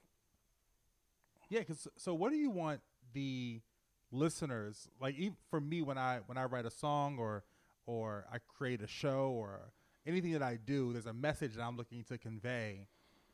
Yeah, 1.48 1.60
because 1.60 1.86
so 1.96 2.14
what 2.14 2.30
do 2.30 2.36
you 2.36 2.50
want 2.50 2.80
the 3.12 3.60
listeners 4.10 4.88
like? 5.00 5.16
Even 5.16 5.36
for 5.50 5.60
me, 5.60 5.82
when 5.82 5.98
I 5.98 6.20
when 6.26 6.38
I 6.38 6.44
write 6.44 6.66
a 6.66 6.70
song 6.70 7.18
or 7.18 7.44
or 7.86 8.26
I 8.32 8.38
create 8.38 8.82
a 8.82 8.86
show 8.86 9.30
or 9.30 9.60
anything 10.06 10.32
that 10.32 10.42
I 10.42 10.56
do, 10.56 10.92
there's 10.92 11.06
a 11.06 11.12
message 11.12 11.54
that 11.54 11.62
I'm 11.62 11.76
looking 11.76 12.04
to 12.04 12.18
convey 12.18 12.88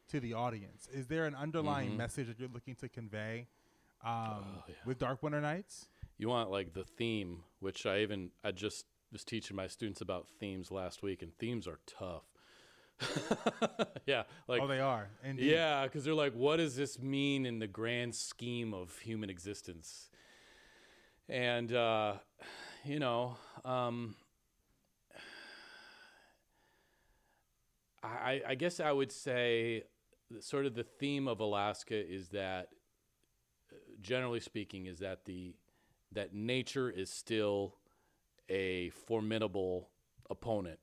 to 0.08 0.20
the 0.20 0.34
audience. 0.34 0.88
Is 0.92 1.06
there 1.06 1.26
an 1.26 1.34
underlying 1.34 1.88
Mm-hmm. 1.90 1.96
message 1.98 2.26
that 2.28 2.38
you're 2.38 2.48
looking 2.52 2.74
to 2.76 2.88
convey 2.88 3.46
um, 4.04 4.44
Oh, 4.68 4.72
with 4.84 4.98
Dark 4.98 5.22
Winter 5.22 5.40
Nights? 5.40 5.88
You 6.18 6.28
want 6.28 6.50
like 6.50 6.74
the 6.74 6.84
theme, 6.84 7.44
which 7.60 7.86
I 7.86 8.00
even 8.00 8.30
I 8.44 8.50
just 8.52 8.84
was 9.10 9.24
teaching 9.24 9.56
my 9.56 9.66
students 9.66 10.00
about 10.00 10.26
themes 10.40 10.70
last 10.70 11.02
week, 11.02 11.22
and 11.22 11.36
themes 11.38 11.66
are 11.66 11.78
tough. 11.86 12.24
yeah, 14.06 14.22
like 14.48 14.62
oh, 14.62 14.66
they 14.66 14.80
are. 14.80 15.08
Indeed. 15.24 15.50
Yeah, 15.50 15.84
because 15.84 16.04
they're 16.04 16.14
like, 16.14 16.34
what 16.34 16.56
does 16.56 16.76
this 16.76 16.98
mean 17.00 17.46
in 17.46 17.58
the 17.58 17.66
grand 17.66 18.14
scheme 18.14 18.72
of 18.74 18.98
human 18.98 19.30
existence? 19.30 20.10
And, 21.28 21.72
uh, 21.72 22.14
you 22.84 22.98
know, 22.98 23.36
um, 23.64 24.14
I, 28.02 28.42
I 28.48 28.54
guess 28.54 28.80
I 28.80 28.90
would 28.92 29.12
say 29.12 29.84
sort 30.40 30.66
of 30.66 30.74
the 30.74 30.82
theme 30.82 31.28
of 31.28 31.40
Alaska 31.40 31.94
is 31.94 32.28
that, 32.30 32.68
uh, 33.70 33.76
generally 34.00 34.40
speaking, 34.40 34.86
is 34.86 34.98
that 34.98 35.24
the 35.24 35.54
that 36.12 36.34
nature 36.34 36.90
is 36.90 37.10
still 37.10 37.76
a 38.48 38.90
formidable 38.90 39.88
opponent 40.28 40.78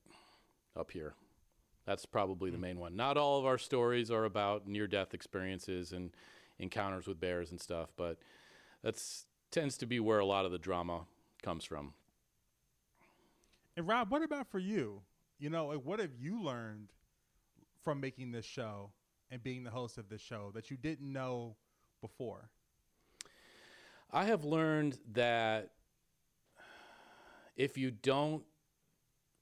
up 0.76 0.90
here. 0.90 1.14
That's 1.86 2.04
probably 2.04 2.50
the 2.50 2.58
main 2.58 2.78
one. 2.78 2.96
Not 2.96 3.16
all 3.16 3.38
of 3.38 3.46
our 3.46 3.58
stories 3.58 4.10
are 4.10 4.24
about 4.24 4.66
near 4.66 4.86
death 4.86 5.14
experiences 5.14 5.92
and 5.92 6.10
encounters 6.58 7.06
with 7.06 7.20
bears 7.20 7.50
and 7.50 7.60
stuff, 7.60 7.90
but 7.96 8.18
that's 8.82 9.26
tends 9.50 9.76
to 9.78 9.86
be 9.86 9.98
where 10.00 10.18
a 10.18 10.26
lot 10.26 10.44
of 10.44 10.52
the 10.52 10.58
drama 10.58 11.02
comes 11.42 11.64
from. 11.64 11.92
And 13.76 13.86
Rob, 13.86 14.10
what 14.10 14.22
about 14.22 14.48
for 14.50 14.58
you? 14.58 15.02
You 15.38 15.50
know, 15.50 15.66
like 15.68 15.84
what 15.84 16.00
have 16.00 16.14
you 16.18 16.42
learned 16.42 16.92
from 17.84 18.00
making 18.00 18.32
this 18.32 18.44
show 18.44 18.90
and 19.30 19.42
being 19.42 19.64
the 19.64 19.70
host 19.70 19.98
of 19.98 20.08
this 20.08 20.20
show 20.20 20.50
that 20.54 20.70
you 20.70 20.76
didn't 20.76 21.12
know 21.12 21.56
before? 22.00 22.50
I 24.10 24.24
have 24.24 24.44
learned 24.44 24.98
that 25.12 25.70
if 27.56 27.78
you 27.78 27.90
don't 27.90 28.42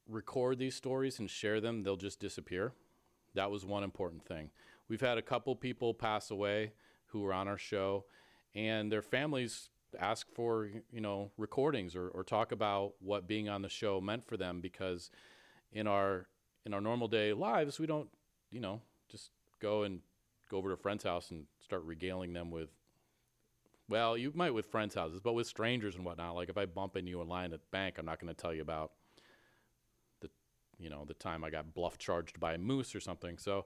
record 0.08 0.58
these 0.58 0.74
stories 0.74 1.18
and 1.18 1.30
share 1.30 1.60
them, 1.60 1.82
they'll 1.82 1.96
just 1.96 2.20
disappear. 2.20 2.72
That 3.34 3.50
was 3.50 3.64
one 3.64 3.84
important 3.84 4.24
thing. 4.24 4.50
We've 4.88 5.00
had 5.00 5.18
a 5.18 5.22
couple 5.22 5.54
people 5.54 5.94
pass 5.94 6.30
away 6.30 6.72
who 7.06 7.20
were 7.20 7.32
on 7.32 7.48
our 7.48 7.58
show, 7.58 8.04
and 8.54 8.90
their 8.90 9.02
families 9.02 9.70
ask 9.98 10.26
for 10.34 10.68
you 10.92 11.00
know 11.00 11.30
recordings 11.38 11.96
or, 11.96 12.08
or 12.08 12.22
talk 12.22 12.52
about 12.52 12.94
what 13.00 13.26
being 13.26 13.48
on 13.48 13.62
the 13.62 13.68
show 13.68 14.00
meant 14.00 14.26
for 14.26 14.36
them 14.36 14.60
because 14.60 15.10
in 15.72 15.86
our 15.86 16.26
in 16.66 16.74
our 16.74 16.80
normal 16.80 17.08
day 17.08 17.32
lives 17.32 17.78
we 17.78 17.86
don't 17.86 18.10
you 18.50 18.60
know 18.60 18.80
just 19.10 19.30
go 19.60 19.82
and 19.82 20.00
go 20.50 20.56
over 20.56 20.68
to 20.68 20.74
a 20.74 20.78
friend's 20.78 21.04
house 21.04 21.30
and 21.30 21.44
start 21.60 21.82
regaling 21.84 22.32
them 22.32 22.50
with 22.50 22.70
well, 23.88 24.18
you 24.18 24.32
might 24.34 24.52
with 24.52 24.66
friends' 24.66 24.94
houses, 24.94 25.20
but 25.20 25.32
with 25.32 25.46
strangers 25.46 25.96
and 25.96 26.04
whatnot. 26.04 26.34
Like 26.34 26.50
if 26.50 26.58
I 26.58 26.66
bump 26.66 26.96
into 26.96 27.10
you 27.10 27.22
in 27.22 27.28
line 27.28 27.52
at 27.52 27.60
the 27.60 27.66
bank, 27.70 27.96
I'm 27.98 28.04
not 28.04 28.20
going 28.20 28.32
to 28.32 28.40
tell 28.40 28.52
you 28.52 28.60
about 28.60 28.92
the, 30.20 30.28
you 30.78 30.90
know, 30.90 31.04
the 31.06 31.14
time 31.14 31.42
I 31.42 31.50
got 31.50 31.72
bluff 31.72 31.96
charged 31.96 32.38
by 32.38 32.52
a 32.52 32.58
moose 32.58 32.94
or 32.94 33.00
something. 33.00 33.38
So 33.38 33.64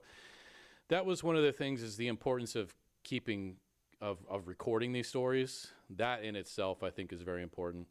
that 0.87 1.05
was 1.05 1.23
one 1.23 1.35
of 1.35 1.43
the 1.43 1.51
things 1.51 1.83
is 1.83 1.97
the 1.97 2.07
importance 2.07 2.55
of 2.55 2.73
keeping, 3.03 3.57
of, 3.99 4.19
of 4.29 4.47
recording 4.47 4.93
these 4.93 5.09
stories. 5.09 5.67
That 5.89 6.23
in 6.23 6.37
itself, 6.37 6.83
I 6.83 6.89
think, 6.89 7.11
is 7.11 7.21
very 7.21 7.43
important. 7.43 7.87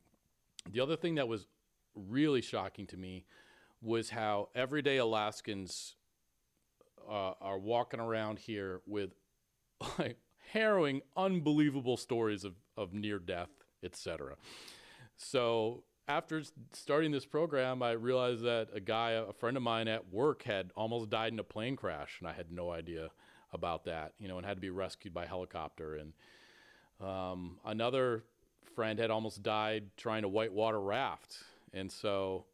The 0.70 0.80
other 0.80 0.96
thing 0.96 1.16
that 1.16 1.28
was 1.28 1.46
really 1.94 2.40
shocking 2.40 2.86
to 2.86 2.96
me 2.96 3.26
was 3.82 4.08
how 4.08 4.48
everyday 4.54 4.96
Alaskans 4.96 5.96
uh, 7.08 7.34
are 7.40 7.58
walking 7.58 8.00
around 8.00 8.38
here 8.38 8.80
with 8.86 9.10
like 9.98 10.18
harrowing, 10.52 11.02
unbelievable 11.16 11.96
stories 11.96 12.44
of, 12.44 12.54
of 12.76 12.92
near 12.92 13.18
death, 13.18 13.50
etc. 13.82 14.36
So 15.16 15.84
after 16.08 16.42
starting 16.72 17.12
this 17.12 17.24
program, 17.24 17.82
I 17.82 17.92
realized 17.92 18.42
that 18.42 18.68
a 18.74 18.80
guy, 18.80 19.12
a 19.12 19.32
friend 19.32 19.56
of 19.56 19.62
mine 19.62 19.88
at 19.88 20.12
work, 20.12 20.42
had 20.42 20.70
almost 20.76 21.10
died 21.10 21.32
in 21.32 21.38
a 21.38 21.44
plane 21.44 21.76
crash, 21.76 22.16
and 22.20 22.28
I 22.28 22.32
had 22.32 22.50
no 22.50 22.70
idea 22.70 23.10
about 23.52 23.84
that. 23.84 24.12
You 24.18 24.28
know, 24.28 24.36
and 24.38 24.46
had 24.46 24.56
to 24.56 24.60
be 24.60 24.70
rescued 24.70 25.14
by 25.14 25.26
helicopter. 25.26 25.96
And 25.96 26.12
um, 27.00 27.58
another 27.64 28.24
friend 28.74 28.98
had 28.98 29.10
almost 29.10 29.42
died 29.42 29.90
trying 29.96 30.22
to 30.22 30.28
whitewater 30.28 30.80
raft, 30.80 31.38
and 31.72 31.90
so 31.90 32.46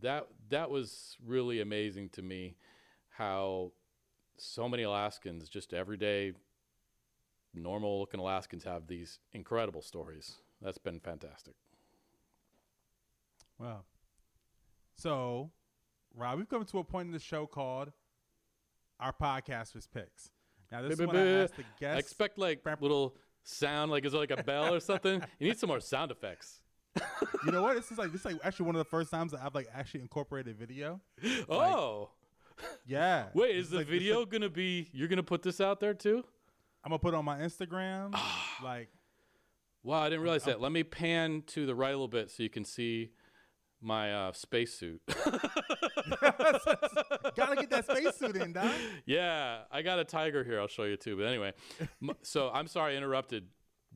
that 0.00 0.26
that 0.48 0.70
was 0.70 1.16
really 1.24 1.60
amazing 1.60 2.08
to 2.10 2.22
me 2.22 2.56
how 3.16 3.72
so 4.36 4.68
many 4.68 4.82
Alaskans, 4.82 5.48
just 5.48 5.72
everyday, 5.72 6.32
normal 7.54 8.00
looking 8.00 8.20
Alaskans, 8.20 8.64
have 8.64 8.86
these 8.86 9.18
incredible 9.32 9.82
stories. 9.82 10.36
That's 10.60 10.78
been 10.78 11.00
fantastic. 11.00 11.54
Wow. 13.58 13.82
So, 14.96 15.50
Rob, 16.14 16.38
we've 16.38 16.48
come 16.48 16.64
to 16.64 16.78
a 16.78 16.84
point 16.84 17.06
in 17.06 17.12
the 17.12 17.18
show 17.18 17.46
called 17.46 17.92
our 19.00 19.12
Podcast 19.12 19.44
podcasters 19.48 19.88
picks. 19.92 20.30
Now, 20.70 20.82
this 20.82 20.98
is 20.98 21.06
when 21.06 21.16
I 21.16 21.42
ask 21.42 21.54
the 21.56 21.86
I 21.86 21.96
expect 21.96 22.38
like 22.38 22.64
little 22.80 23.16
sound, 23.44 23.90
like 23.90 24.04
is 24.04 24.14
it 24.14 24.16
like 24.16 24.30
a 24.30 24.42
bell 24.42 24.74
or 24.74 24.80
something? 24.80 25.22
You 25.38 25.48
need 25.48 25.58
some 25.58 25.68
more 25.68 25.80
sound 25.80 26.10
effects. 26.10 26.60
you 27.44 27.52
know 27.52 27.62
what? 27.62 27.76
This 27.76 27.90
is 27.90 27.98
like 27.98 28.12
this 28.12 28.20
is 28.20 28.24
like 28.24 28.36
actually 28.44 28.66
one 28.66 28.76
of 28.76 28.80
the 28.80 28.88
first 28.88 29.10
times 29.10 29.32
that 29.32 29.40
I've 29.42 29.54
like 29.54 29.68
actually 29.74 30.00
incorporated 30.00 30.56
video. 30.56 31.00
Oh, 31.48 32.10
Yeah. 32.84 33.26
wait, 33.34 33.56
is 33.56 33.70
the 33.70 33.78
like- 33.78 33.86
video 33.86 34.20
like- 34.20 34.30
gonna 34.30 34.48
be? 34.50 34.88
You're 34.92 35.08
gonna 35.08 35.22
put 35.22 35.42
this 35.42 35.60
out 35.60 35.80
there 35.80 35.94
too? 35.94 36.24
I'm 36.84 36.90
gonna 36.90 36.98
put 36.98 37.14
it 37.14 37.16
on 37.16 37.24
my 37.24 37.38
Instagram. 37.38 38.14
like, 38.62 38.88
Wow, 39.84 40.00
I 40.02 40.08
didn't 40.10 40.22
realize 40.22 40.44
that. 40.44 40.60
Let 40.60 40.70
me 40.72 40.84
pan 40.84 41.42
to 41.48 41.66
the 41.66 41.74
right 41.74 41.88
a 41.88 41.92
little 41.92 42.06
bit 42.08 42.30
so 42.30 42.42
you 42.44 42.50
can 42.50 42.64
see 42.64 43.10
my 43.80 44.12
uh, 44.12 44.32
spacesuit. 44.32 45.00
gotta 47.36 47.56
get 47.56 47.70
that 47.70 47.84
spacesuit 47.90 48.36
in, 48.36 48.52
Doc. 48.52 48.72
yeah, 49.06 49.62
I 49.70 49.82
got 49.82 49.98
a 49.98 50.04
tiger 50.04 50.44
here. 50.44 50.60
I'll 50.60 50.68
show 50.68 50.84
you 50.84 50.96
too. 50.96 51.16
But 51.16 51.24
anyway, 51.26 51.52
so 52.22 52.50
I'm 52.52 52.66
sorry 52.66 52.94
I 52.94 52.96
interrupted 52.96 53.46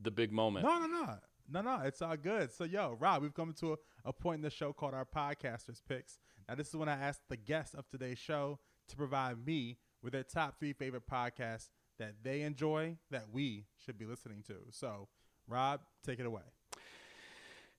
the 0.01 0.11
big 0.11 0.31
moment. 0.31 0.65
No, 0.65 0.79
no, 0.79 0.87
no, 0.87 1.15
No, 1.49 1.61
no, 1.61 1.81
it's 1.85 2.01
all 2.01 2.17
good. 2.17 2.51
So, 2.51 2.63
yo, 2.65 2.97
Rob, 2.99 3.21
we've 3.21 3.33
come 3.33 3.53
to 3.59 3.73
a, 3.73 3.77
a 4.05 4.13
point 4.13 4.37
in 4.37 4.41
the 4.41 4.49
show 4.49 4.73
called 4.73 4.93
our 4.93 5.05
podcasters 5.05 5.81
picks. 5.87 6.19
Now, 6.47 6.55
this 6.55 6.67
is 6.67 6.75
when 6.75 6.89
I 6.89 6.93
ask 6.93 7.21
the 7.29 7.37
guests 7.37 7.73
of 7.73 7.87
today's 7.89 8.19
show 8.19 8.59
to 8.87 8.95
provide 8.95 9.45
me 9.45 9.77
with 10.01 10.13
their 10.13 10.23
top 10.23 10.59
three 10.59 10.73
favorite 10.73 11.03
podcasts 11.09 11.69
that 11.99 12.15
they 12.23 12.41
enjoy 12.41 12.95
that 13.11 13.25
we 13.31 13.65
should 13.83 13.97
be 13.97 14.05
listening 14.05 14.43
to. 14.47 14.55
So, 14.71 15.07
Rob, 15.47 15.81
take 16.05 16.19
it 16.19 16.25
away. 16.25 16.43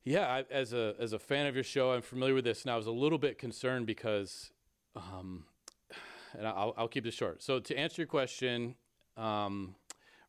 Yeah, 0.04 0.26
I, 0.26 0.44
as 0.50 0.72
a 0.72 0.94
as 0.98 1.12
a 1.12 1.18
fan 1.18 1.46
of 1.46 1.54
your 1.54 1.64
show, 1.64 1.92
I'm 1.92 2.02
familiar 2.02 2.34
with 2.34 2.44
this, 2.44 2.62
and 2.62 2.70
I 2.70 2.76
was 2.76 2.86
a 2.86 2.92
little 2.92 3.18
bit 3.18 3.36
concerned 3.36 3.86
because, 3.86 4.50
um, 4.96 5.44
and 6.36 6.46
I'll, 6.46 6.72
I'll 6.78 6.88
keep 6.88 7.04
this 7.04 7.14
short. 7.14 7.42
So 7.42 7.60
to 7.60 7.78
answer 7.78 8.02
your 8.02 8.06
question, 8.06 8.74
um, 9.16 9.74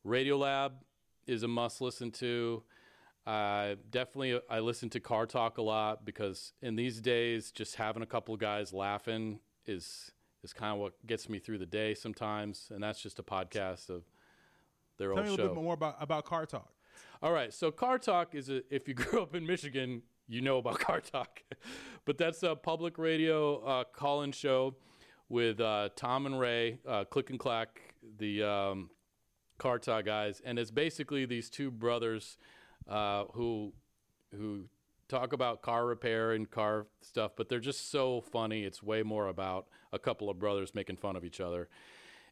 Radiolab 0.05 0.71
is 1.27 1.43
a 1.43 1.47
must 1.47 1.81
listen 1.81 2.11
to. 2.11 2.63
Uh, 3.25 3.75
definitely, 3.89 4.41
I 4.49 4.59
listen 4.59 4.89
to 4.89 4.99
Car 4.99 5.25
Talk 5.25 5.59
a 5.59 5.61
lot 5.61 6.03
because 6.03 6.53
in 6.61 6.75
these 6.75 6.99
days, 6.99 7.51
just 7.51 7.75
having 7.75 8.01
a 8.01 8.07
couple 8.07 8.33
of 8.33 8.39
guys 8.39 8.73
laughing 8.73 9.39
is 9.65 10.11
is 10.43 10.53
kind 10.53 10.73
of 10.73 10.79
what 10.79 10.93
gets 11.05 11.29
me 11.29 11.39
through 11.39 11.57
the 11.57 11.65
day 11.65 11.93
sometimes, 11.93 12.71
and 12.73 12.83
that's 12.83 13.01
just 13.01 13.19
a 13.19 13.23
podcast 13.23 13.89
of 13.89 14.03
their 14.97 15.09
Tell 15.09 15.19
old 15.19 15.27
me 15.27 15.33
a 15.33 15.35
show. 15.35 15.41
little 15.43 15.55
bit 15.55 15.63
more 15.63 15.73
about, 15.73 15.95
about 15.99 16.25
Car 16.25 16.45
Talk. 16.45 16.71
All 17.21 17.31
right, 17.31 17.53
so 17.53 17.71
Car 17.71 17.97
Talk 17.99 18.35
is 18.35 18.49
a, 18.49 18.61
if 18.73 18.87
you 18.87 18.93
grew 18.95 19.21
up 19.21 19.35
in 19.35 19.45
Michigan, 19.45 20.01
you 20.27 20.41
know 20.41 20.57
about 20.57 20.79
Car 20.79 21.01
Talk, 21.01 21.41
but 22.05 22.17
that's 22.17 22.43
a 22.43 22.55
public 22.55 22.97
radio 22.97 23.57
uh, 23.63 23.83
call-in 23.83 24.31
show 24.31 24.75
with 25.27 25.59
uh, 25.59 25.89
Tom 25.95 26.25
and 26.25 26.39
Ray, 26.39 26.79
uh, 26.87 27.03
Click 27.03 27.29
and 27.29 27.39
Clack, 27.39 27.93
the 28.17 28.43
um, 28.43 28.89
Car 29.57 29.77
Talk 29.79 30.05
guys, 30.05 30.41
and 30.43 30.57
it's 30.57 30.71
basically 30.71 31.25
these 31.25 31.49
two 31.49 31.69
brothers 31.69 32.37
uh, 32.87 33.25
who 33.33 33.73
who 34.35 34.65
talk 35.09 35.33
about 35.33 35.61
car 35.61 35.85
repair 35.85 36.31
and 36.31 36.49
car 36.49 36.87
stuff, 37.01 37.31
but 37.35 37.49
they're 37.49 37.59
just 37.59 37.91
so 37.91 38.21
funny. 38.21 38.63
It's 38.63 38.81
way 38.81 39.03
more 39.03 39.27
about 39.27 39.67
a 39.91 39.99
couple 39.99 40.29
of 40.29 40.39
brothers 40.39 40.73
making 40.73 40.97
fun 40.97 41.15
of 41.15 41.25
each 41.25 41.41
other, 41.41 41.67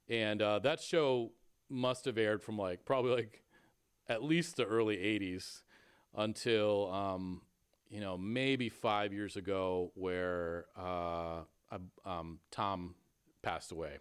and 0.07 0.41
uh, 0.41 0.59
that 0.59 0.79
show 0.79 1.31
must 1.69 2.05
have 2.05 2.17
aired 2.17 2.41
from 2.41 2.57
like 2.57 2.85
probably 2.85 3.11
like 3.11 3.43
at 4.07 4.23
least 4.23 4.55
the 4.55 4.63
early 4.63 4.95
80s 4.95 5.63
until 6.15 6.89
um, 6.93 7.41
you 7.89 7.99
know 7.99 8.17
maybe 8.17 8.69
five 8.69 9.11
years 9.11 9.35
ago 9.35 9.91
where 9.95 10.65
uh, 10.77 11.41
um, 12.05 12.39
tom 12.51 12.95
passed 13.41 13.71
away. 13.71 13.97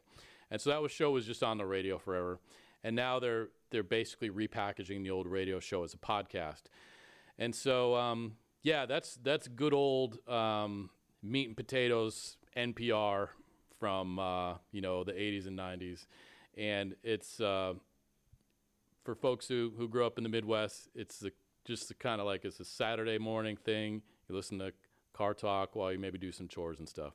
And 0.50 0.60
so 0.60 0.70
that 0.70 0.80
was 0.80 0.92
show 0.92 1.10
was 1.10 1.26
just 1.26 1.42
on 1.42 1.58
the 1.58 1.66
radio 1.66 1.98
forever. 1.98 2.40
And 2.84 2.94
now 2.94 3.18
they're 3.18 3.48
they're 3.70 3.82
basically 3.82 4.30
repackaging 4.30 5.02
the 5.02 5.10
old 5.10 5.26
radio 5.26 5.60
show 5.60 5.82
as 5.82 5.94
a 5.94 5.98
podcast. 5.98 6.62
And 7.38 7.54
so 7.54 7.94
um, 7.96 8.36
yeah 8.66 8.84
that's 8.84 9.18
that's 9.22 9.48
good 9.48 9.72
old 9.72 10.18
um, 10.28 10.90
meat 11.22 11.46
and 11.48 11.56
potatoes 11.56 12.36
npr 12.56 13.28
from 13.78 14.18
uh, 14.18 14.54
you 14.72 14.80
know 14.80 15.04
the 15.04 15.12
80s 15.12 15.46
and 15.46 15.58
90s 15.58 16.06
and 16.56 16.96
it's 17.02 17.40
uh, 17.40 17.74
for 19.06 19.14
folks 19.14 19.46
who, 19.46 19.72
who 19.78 19.88
grew 19.88 20.04
up 20.04 20.18
in 20.18 20.24
the 20.24 20.28
Midwest, 20.28 20.88
it's 20.94 21.24
just 21.64 21.96
kind 21.98 22.20
of 22.20 22.26
like 22.26 22.44
it's 22.44 22.58
a 22.60 22.64
Saturday 22.64 23.18
morning 23.18 23.56
thing. 23.56 24.02
You 24.28 24.34
listen 24.34 24.58
to 24.58 24.72
car 25.12 25.32
talk 25.32 25.76
while 25.76 25.92
you 25.92 25.98
maybe 25.98 26.18
do 26.18 26.32
some 26.32 26.48
chores 26.48 26.80
and 26.80 26.88
stuff. 26.88 27.14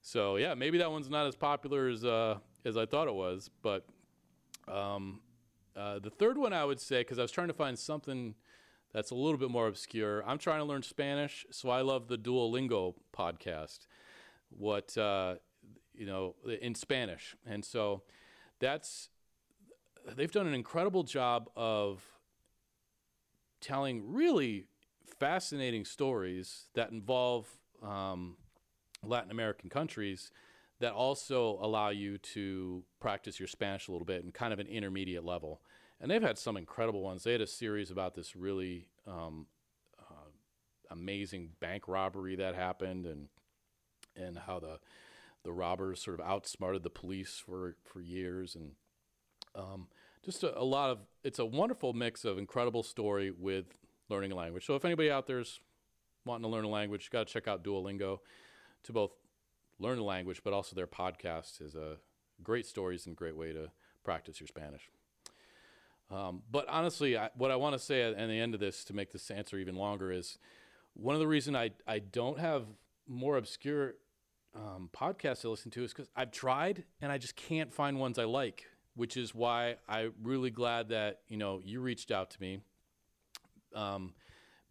So 0.00 0.36
yeah, 0.36 0.54
maybe 0.54 0.78
that 0.78 0.90
one's 0.90 1.10
not 1.10 1.26
as 1.26 1.36
popular 1.36 1.88
as 1.88 2.04
uh, 2.04 2.38
as 2.64 2.76
I 2.76 2.86
thought 2.86 3.08
it 3.08 3.14
was. 3.14 3.50
But 3.62 3.84
um, 4.66 5.20
uh, 5.76 5.98
the 5.98 6.10
third 6.10 6.38
one 6.38 6.52
I 6.52 6.64
would 6.64 6.80
say, 6.80 7.00
because 7.00 7.18
I 7.18 7.22
was 7.22 7.30
trying 7.30 7.48
to 7.48 7.54
find 7.54 7.78
something 7.78 8.34
that's 8.92 9.10
a 9.10 9.14
little 9.14 9.38
bit 9.38 9.50
more 9.50 9.66
obscure. 9.66 10.24
I'm 10.26 10.38
trying 10.38 10.60
to 10.60 10.64
learn 10.64 10.82
Spanish, 10.82 11.46
so 11.50 11.70
I 11.70 11.82
love 11.82 12.08
the 12.08 12.18
Duolingo 12.18 12.94
podcast. 13.16 13.80
What 14.50 14.96
uh, 14.96 15.36
you 15.94 16.06
know 16.06 16.34
in 16.60 16.74
Spanish, 16.74 17.36
and 17.46 17.64
so 17.64 18.02
that's 18.60 19.10
they've 20.16 20.32
done 20.32 20.46
an 20.46 20.54
incredible 20.54 21.02
job 21.02 21.50
of 21.54 22.02
telling 23.60 24.12
really 24.12 24.66
fascinating 25.18 25.84
stories 25.84 26.68
that 26.74 26.90
involve 26.90 27.46
um, 27.82 28.36
Latin 29.04 29.30
American 29.30 29.68
countries 29.68 30.30
that 30.80 30.92
also 30.92 31.58
allow 31.60 31.88
you 31.88 32.18
to 32.18 32.84
practice 33.00 33.38
your 33.40 33.48
Spanish 33.48 33.88
a 33.88 33.92
little 33.92 34.04
bit 34.04 34.22
and 34.22 34.32
kind 34.32 34.52
of 34.52 34.58
an 34.58 34.66
intermediate 34.66 35.24
level. 35.24 35.60
And 36.00 36.10
they've 36.10 36.22
had 36.22 36.38
some 36.38 36.56
incredible 36.56 37.02
ones. 37.02 37.24
They 37.24 37.32
had 37.32 37.40
a 37.40 37.46
series 37.46 37.90
about 37.90 38.14
this 38.14 38.36
really 38.36 38.86
um, 39.06 39.46
uh, 39.98 40.30
amazing 40.90 41.50
bank 41.60 41.88
robbery 41.88 42.36
that 42.36 42.54
happened 42.54 43.06
and 43.06 43.28
and 44.16 44.38
how 44.38 44.58
the 44.58 44.78
the 45.44 45.52
robbers 45.52 46.02
sort 46.02 46.18
of 46.20 46.26
outsmarted 46.26 46.82
the 46.82 46.90
police 46.90 47.42
for 47.44 47.76
for 47.84 48.00
years 48.00 48.54
and 48.54 48.72
um, 49.54 49.88
just 50.24 50.42
a, 50.42 50.58
a, 50.58 50.62
lot 50.62 50.90
of 50.90 50.98
it's 51.24 51.38
a 51.38 51.44
wonderful 51.44 51.92
mix 51.92 52.24
of 52.24 52.38
incredible 52.38 52.82
story 52.82 53.30
with 53.30 53.66
learning 54.08 54.32
a 54.32 54.34
language. 54.34 54.66
So 54.66 54.74
if 54.74 54.84
anybody 54.84 55.10
out 55.10 55.26
there's 55.26 55.60
wanting 56.24 56.42
to 56.42 56.48
learn 56.48 56.64
a 56.64 56.68
language, 56.68 57.04
you 57.04 57.10
got 57.10 57.26
to 57.26 57.32
check 57.32 57.48
out 57.48 57.64
Duolingo 57.64 58.18
to 58.84 58.92
both 58.92 59.12
learn 59.78 59.98
a 59.98 60.04
language, 60.04 60.42
but 60.44 60.52
also 60.52 60.76
their 60.76 60.86
podcast 60.86 61.60
is 61.60 61.74
a 61.74 61.96
great 62.42 62.66
stories 62.66 63.06
and 63.06 63.16
great 63.16 63.36
way 63.36 63.52
to 63.52 63.70
practice 64.04 64.40
your 64.40 64.46
Spanish. 64.48 64.90
Um, 66.10 66.42
but 66.50 66.66
honestly, 66.68 67.18
I, 67.18 67.30
what 67.36 67.50
I 67.50 67.56
want 67.56 67.74
to 67.74 67.78
say 67.78 68.02
at, 68.02 68.14
at, 68.14 68.28
the 68.28 68.40
end 68.40 68.54
of 68.54 68.60
this 68.60 68.84
to 68.84 68.94
make 68.94 69.12
this 69.12 69.30
answer 69.30 69.58
even 69.58 69.74
longer 69.74 70.10
is 70.10 70.38
one 70.94 71.14
of 71.14 71.20
the 71.20 71.26
reason 71.26 71.54
I, 71.54 71.70
I 71.86 71.98
don't 71.98 72.38
have 72.38 72.64
more 73.06 73.36
obscure 73.36 73.94
um, 74.54 74.88
podcasts 74.96 75.42
to 75.42 75.50
listen 75.50 75.70
to 75.72 75.84
is 75.84 75.92
because 75.92 76.08
I've 76.16 76.30
tried 76.30 76.84
and 77.02 77.12
I 77.12 77.18
just 77.18 77.36
can't 77.36 77.72
find 77.72 77.98
ones 77.98 78.18
I 78.18 78.24
like 78.24 78.64
which 78.98 79.16
is 79.16 79.32
why 79.32 79.76
I'm 79.88 80.12
really 80.24 80.50
glad 80.50 80.88
that 80.88 81.20
you 81.28 81.36
know 81.36 81.60
you 81.64 81.80
reached 81.80 82.10
out 82.10 82.30
to 82.30 82.40
me. 82.40 82.58
Um, 83.72 84.12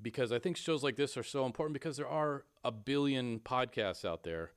because 0.01 0.33
I 0.33 0.37
think 0.37 0.57
shows 0.57 0.83
like 0.83 0.97
this 0.97 1.15
are 1.15 1.23
so 1.23 1.45
important 1.45 1.73
because 1.73 1.95
there 1.95 2.09
are 2.09 2.43
a 2.63 2.71
billion 2.71 3.39
podcasts 3.39 4.03
out 4.03 4.23
there, 4.23 4.51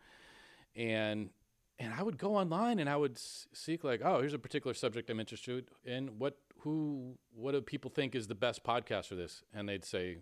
and 0.74 1.30
and 1.78 1.94
I 1.94 2.02
would 2.02 2.18
go 2.18 2.34
online 2.34 2.80
and 2.80 2.90
I 2.90 2.96
would 2.96 3.16
seek 3.16 3.84
like, 3.84 4.02
oh, 4.04 4.18
here's 4.18 4.34
a 4.34 4.40
particular 4.40 4.74
subject 4.74 5.08
I'm 5.08 5.20
interested 5.20 5.68
in. 5.84 6.18
What 6.18 6.36
who 6.62 7.18
what 7.34 7.52
do 7.52 7.60
people 7.60 7.90
think 7.90 8.14
is 8.14 8.28
the 8.28 8.34
best 8.34 8.64
podcast 8.64 9.06
for 9.06 9.14
this? 9.14 9.42
And 9.54 9.68
they'd 9.68 9.84
say, 9.84 10.18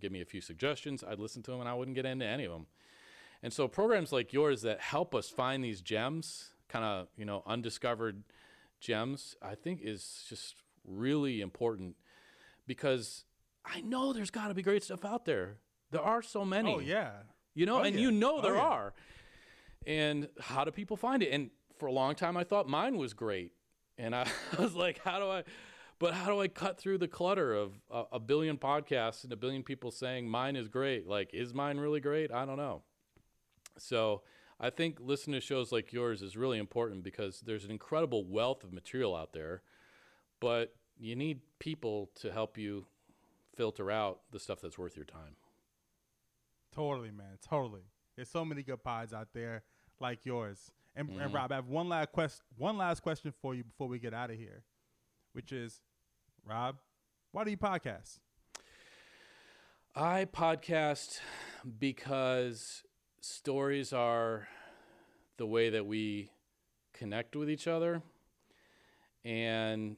give 0.00 0.12
me 0.12 0.20
a 0.20 0.24
few 0.24 0.40
suggestions. 0.40 1.04
I'd 1.04 1.18
listen 1.18 1.42
to 1.44 1.50
them 1.50 1.60
and 1.60 1.68
I 1.68 1.74
wouldn't 1.74 1.94
get 1.94 2.06
into 2.06 2.26
any 2.26 2.44
of 2.44 2.52
them. 2.52 2.66
And 3.42 3.52
so 3.52 3.68
programs 3.68 4.12
like 4.12 4.32
yours 4.32 4.62
that 4.62 4.80
help 4.80 5.14
us 5.14 5.28
find 5.28 5.62
these 5.62 5.82
gems, 5.82 6.50
kind 6.68 6.84
of 6.84 7.08
you 7.16 7.24
know 7.24 7.42
undiscovered 7.46 8.22
gems, 8.80 9.36
I 9.42 9.54
think 9.54 9.80
is 9.82 10.24
just 10.28 10.56
really 10.86 11.40
important 11.40 11.96
because 12.66 13.24
I 13.64 13.80
know 13.80 14.12
there's 14.12 14.30
got 14.30 14.48
to 14.48 14.54
be 14.54 14.62
great 14.62 14.82
stuff 14.82 15.04
out 15.04 15.24
there. 15.24 15.58
There 15.90 16.02
are 16.02 16.22
so 16.22 16.44
many. 16.44 16.74
Oh 16.74 16.78
yeah. 16.78 17.10
You 17.54 17.66
know, 17.66 17.78
oh, 17.78 17.82
and 17.82 17.94
yeah. 17.94 18.02
you 18.02 18.10
know 18.10 18.38
oh, 18.38 18.42
there 18.42 18.54
oh, 18.54 18.58
yeah. 18.58 18.62
are. 18.62 18.94
And 19.86 20.28
how 20.40 20.64
do 20.64 20.70
people 20.70 20.96
find 20.96 21.22
it? 21.22 21.30
And 21.30 21.50
for 21.78 21.86
a 21.86 21.92
long 21.92 22.14
time 22.14 22.36
I 22.36 22.44
thought 22.44 22.68
mine 22.68 22.96
was 22.96 23.12
great. 23.14 23.52
And 23.98 24.14
I 24.14 24.26
was 24.58 24.74
like, 24.74 25.00
how 25.04 25.18
do 25.18 25.26
I 25.26 25.44
but 26.04 26.12
how 26.12 26.26
do 26.26 26.38
I 26.38 26.48
cut 26.48 26.76
through 26.76 26.98
the 26.98 27.08
clutter 27.08 27.54
of 27.54 27.72
a, 27.90 28.02
a 28.12 28.20
billion 28.20 28.58
podcasts 28.58 29.24
and 29.24 29.32
a 29.32 29.36
billion 29.36 29.62
people 29.62 29.90
saying 29.90 30.28
mine 30.28 30.54
is 30.54 30.68
great? 30.68 31.08
Like, 31.08 31.32
is 31.32 31.54
mine 31.54 31.78
really 31.78 32.00
great? 32.00 32.30
I 32.30 32.44
don't 32.44 32.58
know. 32.58 32.82
So 33.78 34.20
I 34.60 34.68
think 34.68 34.98
listening 35.00 35.40
to 35.40 35.46
shows 35.46 35.72
like 35.72 35.94
yours 35.94 36.20
is 36.20 36.36
really 36.36 36.58
important 36.58 37.04
because 37.04 37.40
there's 37.40 37.64
an 37.64 37.70
incredible 37.70 38.22
wealth 38.22 38.64
of 38.64 38.70
material 38.70 39.16
out 39.16 39.32
there, 39.32 39.62
but 40.40 40.74
you 40.98 41.16
need 41.16 41.40
people 41.58 42.10
to 42.16 42.30
help 42.30 42.58
you 42.58 42.84
filter 43.56 43.90
out 43.90 44.20
the 44.30 44.38
stuff 44.38 44.60
that's 44.60 44.76
worth 44.76 44.96
your 44.96 45.06
time. 45.06 45.36
Totally, 46.74 47.12
man. 47.12 47.38
Totally. 47.40 47.84
There's 48.14 48.28
so 48.28 48.44
many 48.44 48.62
good 48.62 48.84
pods 48.84 49.14
out 49.14 49.28
there 49.32 49.62
like 50.00 50.26
yours. 50.26 50.70
And, 50.94 51.08
Mm-hmm. 51.08 51.20
and 51.20 51.32
Rob, 51.32 51.50
I 51.50 51.54
have 51.54 51.68
one 51.68 51.88
last 51.88 52.12
quest 52.12 52.42
one 52.58 52.76
last 52.76 53.00
question 53.00 53.32
for 53.40 53.54
you 53.54 53.64
before 53.64 53.88
we 53.88 53.98
get 53.98 54.12
out 54.12 54.30
of 54.30 54.36
here, 54.36 54.64
which 55.32 55.50
is, 55.50 55.80
Rob, 56.46 56.76
why 57.32 57.44
do 57.44 57.50
you 57.50 57.56
podcast? 57.56 58.18
I 59.96 60.26
podcast 60.26 61.20
because 61.78 62.82
stories 63.22 63.94
are 63.94 64.46
the 65.38 65.46
way 65.46 65.70
that 65.70 65.86
we 65.86 66.30
connect 66.92 67.34
with 67.34 67.48
each 67.48 67.66
other 67.66 68.02
and 69.24 69.96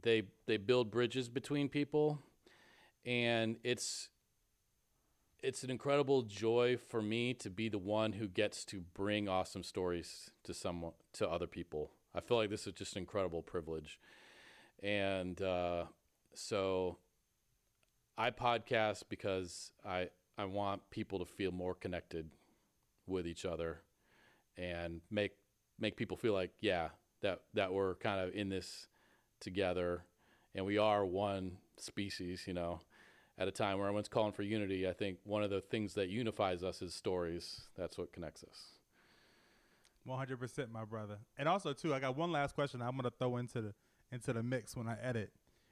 they 0.00 0.22
they 0.46 0.58
build 0.58 0.92
bridges 0.92 1.28
between 1.28 1.68
people 1.68 2.20
and 3.04 3.56
it's 3.64 4.10
it's 5.42 5.64
an 5.64 5.70
incredible 5.70 6.22
joy 6.22 6.76
for 6.88 7.02
me 7.02 7.34
to 7.34 7.50
be 7.50 7.68
the 7.68 7.78
one 7.78 8.12
who 8.12 8.28
gets 8.28 8.64
to 8.64 8.80
bring 8.94 9.28
awesome 9.28 9.64
stories 9.64 10.30
to 10.44 10.54
someone 10.54 10.92
to 11.12 11.28
other 11.28 11.46
people. 11.46 11.90
I 12.14 12.20
feel 12.20 12.36
like 12.38 12.48
this 12.48 12.66
is 12.66 12.72
just 12.72 12.94
an 12.94 13.00
incredible 13.00 13.42
privilege. 13.42 13.98
And 14.82 15.40
uh, 15.40 15.84
so 16.34 16.98
I 18.16 18.30
podcast 18.30 19.04
because 19.08 19.72
I 19.84 20.08
I 20.38 20.44
want 20.44 20.88
people 20.90 21.18
to 21.18 21.24
feel 21.24 21.52
more 21.52 21.74
connected 21.74 22.30
with 23.06 23.26
each 23.26 23.44
other 23.44 23.82
and 24.56 25.00
make 25.10 25.32
make 25.78 25.96
people 25.96 26.16
feel 26.16 26.32
like 26.32 26.52
yeah 26.60 26.88
that 27.22 27.40
that 27.54 27.72
we're 27.72 27.96
kind 27.96 28.20
of 28.20 28.34
in 28.34 28.48
this 28.48 28.86
together. 29.40 30.04
And 30.54 30.64
we 30.64 30.78
are 30.78 31.04
one 31.04 31.58
species 31.76 32.44
you 32.46 32.54
know. 32.54 32.80
At 33.36 33.48
a 33.48 33.50
time 33.50 33.78
where 33.78 33.88
everyone's 33.88 34.06
calling 34.06 34.32
for 34.32 34.42
unity 34.44 34.88
i 34.88 34.92
think 34.92 35.18
one 35.24 35.42
of 35.42 35.50
the 35.50 35.60
things 35.60 35.94
that 35.94 36.08
unifies 36.08 36.62
us 36.62 36.82
is 36.82 36.94
stories. 36.94 37.62
That's 37.76 37.98
what 37.98 38.12
connects 38.12 38.44
us. 38.44 38.66
100% 40.06 40.70
my 40.70 40.84
brother. 40.84 41.18
And 41.36 41.48
also 41.48 41.72
too 41.72 41.92
i 41.92 41.98
got 41.98 42.16
one 42.16 42.30
last 42.30 42.54
question 42.54 42.80
i'm 42.80 42.92
going 42.92 43.02
to 43.02 43.10
throw 43.10 43.38
into 43.38 43.60
the 43.60 43.74
into 44.14 44.32
the 44.32 44.42
mix 44.42 44.76
when 44.76 44.88
i 44.88 44.96
edit 45.02 45.30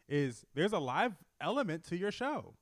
is 0.09 0.45
there's 0.55 0.73
a 0.73 0.79
live 0.79 1.13
element 1.41 1.85
to 1.89 1.97
your 1.97 2.13
show. 2.13 2.55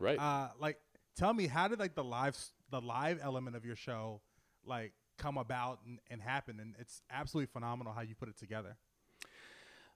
Right. 0.00 0.18
Uh 0.18 0.48
like 0.58 0.78
tell 1.16 1.32
me 1.32 1.46
how 1.46 1.68
did 1.68 1.78
like 1.78 1.94
the 1.94 2.04
live 2.04 2.36
the 2.70 2.80
live 2.80 3.20
element 3.22 3.56
of 3.56 3.64
your 3.64 3.76
show 3.76 4.20
like 4.64 4.92
come 5.18 5.36
about 5.36 5.80
and, 5.86 5.98
and 6.10 6.20
happen? 6.20 6.58
And 6.60 6.74
it's 6.78 7.02
absolutely 7.10 7.52
phenomenal 7.52 7.92
how 7.92 8.00
you 8.00 8.14
put 8.14 8.28
it 8.28 8.38
together. 8.38 8.76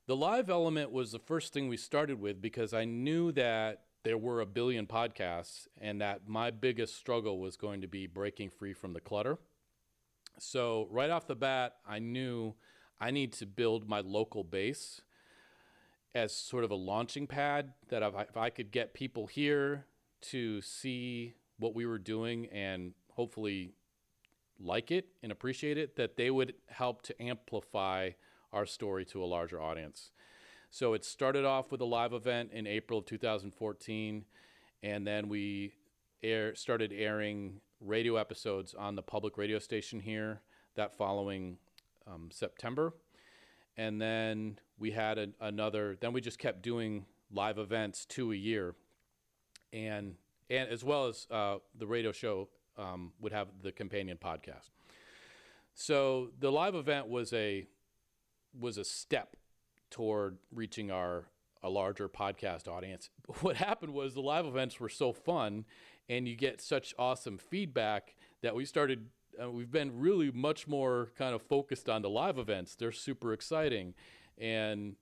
The 0.07 0.17
live 0.17 0.49
element 0.49 0.91
was 0.91 1.13
the 1.13 1.19
first 1.19 1.53
thing 1.53 1.69
we 1.69 1.77
started 1.77 2.21
with 2.21 2.41
because 2.41 2.73
i 2.73 2.85
knew 2.85 3.33
that 3.33 3.83
there 4.05 4.19
were 4.19 4.41
a 4.41 4.47
billion 4.47 4.87
podcasts 4.87 5.67
and 5.81 6.01
that 6.01 6.29
my 6.29 6.51
biggest 6.51 6.97
struggle 6.97 7.39
was 7.39 7.57
going 7.57 7.81
to 7.81 7.89
be 7.89 8.07
breaking 8.07 8.49
free 8.49 8.73
from 8.73 8.93
the 8.93 9.01
clutter. 9.01 9.39
So 10.39 10.87
right 10.91 11.11
off 11.11 11.27
the 11.27 11.35
bat 11.35 11.77
i 11.87 11.99
knew 11.99 12.55
i 13.01 13.11
need 13.11 13.33
to 13.35 13.47
build 13.47 13.89
my 13.89 14.01
local 14.01 14.45
base 14.45 15.01
as 16.15 16.35
sort 16.35 16.65
of 16.65 16.71
a 16.71 16.75
launching 16.75 17.27
pad 17.27 17.73
that 17.89 18.03
if 18.03 18.37
I, 18.37 18.51
could 18.51 18.71
get 18.71 18.95
people 18.95 19.27
here 19.27 19.87
to 20.23 20.61
see 20.63 21.35
what 21.59 21.75
we 21.75 21.87
were 21.87 21.99
doing 21.99 22.47
and 22.47 22.93
hopefully 23.13 23.73
like 24.59 24.91
it 24.91 25.09
and 25.23 25.31
appreciate 25.31 25.79
it, 25.79 25.97
that 25.97 26.17
they 26.17 26.31
would 26.31 26.55
help 26.69 27.03
to 27.03 27.23
amplify 27.23 28.11
our 28.53 28.67
story 28.67 29.05
to 29.05 29.23
a 29.23 29.27
larger 29.27 29.61
audience. 29.61 30.11
So 30.71 30.95
it 30.95 31.05
started 31.05 31.45
off 31.45 31.71
with 31.71 31.81
a 31.81 31.87
live 31.87 32.13
event 32.13 32.51
in 32.53 32.67
April 32.67 33.01
of 33.01 33.07
2014, 33.07 34.25
and 34.83 35.07
then 35.07 35.29
we 35.29 35.75
air, 36.23 36.55
started 36.55 36.93
airing 36.93 37.61
radio 37.81 38.17
episodes 38.17 38.75
on 38.75 38.97
the 38.97 39.03
public 39.03 39.39
radio 39.39 39.59
station 39.59 40.01
here 40.01 40.43
that 40.75 40.97
following 40.97 41.59
um, 42.07 42.29
September. 42.31 42.95
And 43.79 43.99
then 43.99 44.59
we 44.79 44.91
had 44.91 45.17
a, 45.17 45.29
another, 45.41 45.97
then 46.01 46.13
we 46.13 46.21
just 46.21 46.39
kept 46.39 46.61
doing 46.61 47.07
live 47.33 47.59
events 47.59 48.05
two 48.05 48.33
a 48.33 48.37
year. 48.37 48.75
And, 49.73 50.17
and 50.51 50.69
as 50.69 50.85
well 50.85 51.07
as 51.07 51.27
uh, 51.31 51.57
the 51.79 51.87
radio 51.87 52.13
show 52.13 52.49
um, 52.77 53.13
would 53.21 53.33
have 53.33 53.49
the 53.63 53.73
companion 53.73 54.19
podcast. 54.23 54.69
So 55.75 56.31
the 56.41 56.51
live 56.51 56.75
event 56.75 57.09
was 57.09 57.33
a 57.33 57.67
was 58.59 58.79
a 58.79 58.85
step 58.85 59.37
toward 59.91 60.39
reaching 60.53 60.91
our 60.91 61.27
a 61.63 61.69
larger 61.69 62.09
podcast 62.09 62.69
audience. 62.69 63.11
What 63.41 63.57
happened 63.57 63.93
was 63.93 64.15
the 64.15 64.21
live 64.21 64.47
events 64.47 64.81
were 64.81 64.89
so 64.89 65.13
fun, 65.13 65.67
and 66.09 66.27
you 66.27 66.35
get 66.35 66.61
such 66.61 66.95
awesome 66.99 67.39
feedback 67.39 68.17
that 68.43 68.55
we 68.55 68.65
started. 68.65 69.07
Uh, 69.41 69.51
we've 69.51 69.71
been 69.71 69.99
really 69.99 70.31
much 70.31 70.67
more 70.67 71.11
kind 71.17 71.35
of 71.35 71.43
focused 71.43 71.89
on 71.89 72.03
the 72.03 72.11
live 72.11 72.39
events. 72.39 72.75
They're 72.75 72.93
super 72.93 73.33
exciting, 73.33 73.95
and 74.37 74.97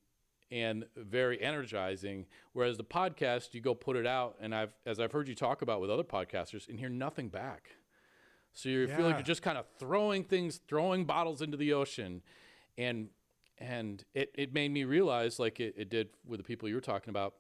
and 0.51 0.85
very 0.97 1.43
energizing. 1.43 2.27
Whereas 2.53 2.77
the 2.77 2.85
podcast, 2.85 3.55
you 3.55 3.61
go 3.61 3.75
put 3.75 3.97
it 3.97 4.07
out, 4.07 4.37
and 4.41 4.55
I've 4.55 4.73
as 4.85 5.01
I've 5.01 5.13
heard 5.13 5.29
you 5.29 5.35
talk 5.35 5.63
about 5.63 5.81
with 5.81 5.91
other 5.91 6.05
podcasters, 6.05 6.69
and 6.69 6.79
hear 6.79 6.89
nothing 6.89 7.29
back. 7.29 7.71
So 8.53 8.69
you 8.69 8.87
yeah. 8.87 8.97
feel 8.97 9.07
like 9.07 9.17
you're 9.17 9.23
just 9.23 9.43
kind 9.43 9.59
of 9.59 9.67
throwing 9.79 10.25
things, 10.25 10.61
throwing 10.69 11.05
bottles 11.05 11.43
into 11.43 11.57
the 11.57 11.73
ocean, 11.73 12.23
and 12.77 13.09
and 13.59 14.05
it, 14.15 14.33
it 14.35 14.53
made 14.53 14.71
me 14.71 14.85
realize, 14.85 15.39
like 15.39 15.61
it, 15.61 15.75
it 15.79 15.89
did 15.89 16.09
with 16.27 16.41
the 16.41 16.45
people 16.45 16.69
you 16.69 16.75
were 16.75 16.81
talking 16.81 17.11
about, 17.11 17.35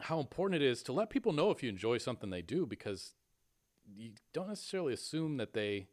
how 0.00 0.18
important 0.18 0.60
it 0.60 0.66
is 0.66 0.82
to 0.84 0.92
let 0.92 1.10
people 1.10 1.32
know 1.32 1.50
if 1.50 1.62
you 1.62 1.68
enjoy 1.68 1.98
something 1.98 2.30
they 2.30 2.42
do, 2.42 2.66
because 2.66 3.14
you 3.96 4.10
don't 4.32 4.48
necessarily 4.48 4.92
assume 4.92 5.36
that 5.36 5.54
they 5.54 5.86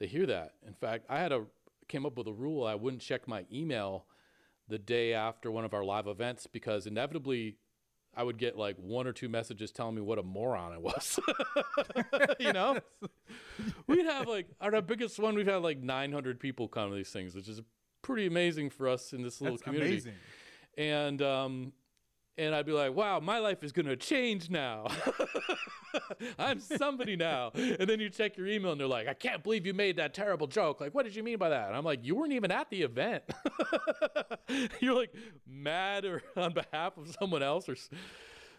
they 0.00 0.06
hear 0.06 0.26
that. 0.26 0.52
In 0.66 0.74
fact, 0.74 1.06
I 1.08 1.18
had 1.18 1.32
a 1.32 1.44
came 1.88 2.06
up 2.06 2.16
with 2.16 2.26
a 2.26 2.32
rule 2.32 2.66
I 2.66 2.74
wouldn't 2.74 3.02
check 3.02 3.28
my 3.28 3.44
email 3.52 4.06
the 4.68 4.78
day 4.78 5.12
after 5.12 5.50
one 5.50 5.64
of 5.64 5.74
our 5.74 5.84
live 5.84 6.06
events 6.06 6.46
because 6.46 6.86
inevitably 6.86 7.58
I 8.16 8.22
would 8.22 8.38
get 8.38 8.56
like 8.56 8.76
one 8.78 9.06
or 9.06 9.12
two 9.12 9.28
messages 9.28 9.70
telling 9.70 9.94
me 9.94 10.00
what 10.00 10.18
a 10.18 10.22
moron 10.22 10.72
I 10.72 10.78
was. 10.78 11.18
you 12.38 12.52
know, 12.52 12.78
we'd 13.86 14.06
have 14.06 14.26
like 14.26 14.46
our 14.60 14.80
biggest 14.80 15.18
one. 15.18 15.34
We've 15.34 15.46
had 15.46 15.62
like 15.62 15.78
900 15.78 16.38
people 16.40 16.68
come 16.68 16.90
to 16.90 16.96
these 16.96 17.10
things, 17.10 17.34
which 17.34 17.48
is 17.48 17.60
pretty 18.02 18.26
amazing 18.26 18.70
for 18.70 18.88
us 18.88 19.12
in 19.12 19.22
this 19.22 19.40
little 19.40 19.56
That's 19.56 19.64
community. 19.64 19.92
Amazing. 19.92 20.14
And 20.76 21.22
um, 21.22 21.72
and 22.36 22.54
I'd 22.54 22.66
be 22.66 22.72
like, 22.72 22.94
wow, 22.94 23.20
my 23.20 23.38
life 23.38 23.62
is 23.62 23.72
going 23.72 23.86
to 23.86 23.96
change 23.96 24.50
now. 24.50 24.88
I'm 26.38 26.58
somebody 26.58 27.14
now. 27.16 27.52
And 27.54 27.88
then 27.88 28.00
you 28.00 28.10
check 28.10 28.36
your 28.36 28.46
email 28.48 28.72
and 28.72 28.80
they're 28.80 28.88
like, 28.88 29.06
I 29.06 29.14
can't 29.14 29.42
believe 29.42 29.66
you 29.66 29.74
made 29.74 29.96
that 29.96 30.14
terrible 30.14 30.46
joke. 30.46 30.80
Like, 30.80 30.94
what 30.94 31.04
did 31.04 31.14
you 31.14 31.22
mean 31.22 31.38
by 31.38 31.50
that? 31.50 31.68
And 31.68 31.76
I'm 31.76 31.84
like, 31.84 32.00
you 32.04 32.16
weren't 32.16 32.32
even 32.32 32.50
at 32.50 32.70
the 32.70 32.82
event. 32.82 33.22
You're 34.80 34.94
like 34.94 35.14
mad 35.46 36.04
or 36.04 36.22
on 36.36 36.52
behalf 36.52 36.96
of 36.96 37.14
someone 37.20 37.42
else 37.42 37.68
or 37.68 37.76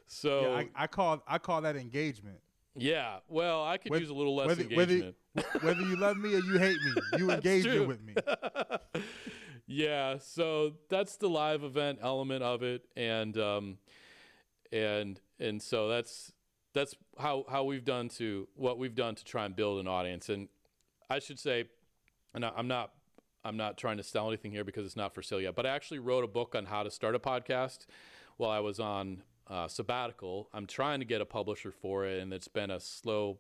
so. 0.08 0.42
Yeah, 0.42 0.64
I, 0.76 0.84
I 0.84 0.88
call 0.88 1.22
I 1.28 1.38
call 1.38 1.62
that 1.62 1.76
engagement. 1.76 2.40
Yeah, 2.78 3.20
well, 3.30 3.64
I 3.64 3.78
could 3.78 3.92
Whether- 3.92 4.02
use 4.02 4.10
a 4.10 4.14
little 4.14 4.36
less 4.36 4.48
whether, 4.48 4.62
engagement. 4.64 5.16
Whether, 5.34 5.60
whether 5.60 5.82
you 5.82 5.96
love 5.96 6.18
me 6.18 6.36
or 6.36 6.40
you 6.40 6.58
hate 6.60 6.78
me, 6.86 7.02
you 7.18 7.32
engage 7.32 7.66
with 7.66 8.02
me. 8.02 8.14
Yeah, 9.68 10.18
so 10.20 10.74
that's 10.90 11.18
the 11.18 11.30
live 11.30 11.64
event 11.64 12.00
element 12.02 12.44
of 12.44 12.62
it, 12.64 12.86
and 12.96 13.38
um, 13.38 13.78
and 14.72 15.20
and 15.40 15.62
so 15.62 15.88
that's 15.90 16.32
that's 16.74 16.96
how 17.18 17.46
how 17.50 17.64
we've 17.64 17.86
done 17.86 18.10
to 18.10 18.48
what 18.56 18.78
we've 18.78 18.96
done 18.96 19.16
to 19.16 19.24
try 19.24 19.46
and 19.46 19.56
build 19.56 19.80
an 19.80 19.88
audience. 19.88 20.30
And 20.30 20.50
I 21.10 21.20
should 21.20 21.40
say, 21.40 21.66
and 22.34 22.46
I- 22.46 22.54
I'm 22.56 22.68
not 22.68 22.92
I'm 23.44 23.58
not 23.58 23.78
trying 23.78 23.98
to 23.98 24.04
sell 24.04 24.28
anything 24.28 24.52
here 24.52 24.64
because 24.64 24.86
it's 24.86 24.96
not 24.96 25.14
for 25.16 25.22
sale 25.22 25.42
yet, 25.42 25.56
but 25.56 25.66
I 25.66 25.70
actually 25.70 26.00
wrote 26.00 26.24
a 26.24 26.28
book 26.28 26.56
on 26.56 26.66
how 26.66 26.84
to 26.84 26.92
start 26.92 27.16
a 27.16 27.20
podcast 27.20 27.86
while 28.38 28.52
I 28.52 28.60
was 28.60 28.80
on 28.80 29.24
uh, 29.48 29.68
sabbatical. 29.68 30.50
I'm 30.54 30.68
trying 30.68 31.00
to 31.00 31.06
get 31.06 31.22
a 31.22 31.26
publisher 31.26 31.72
for 31.72 32.06
it, 32.06 32.22
and 32.22 32.34
it's 32.34 32.48
been 32.48 32.72
a 32.72 32.80
slow 32.80 33.40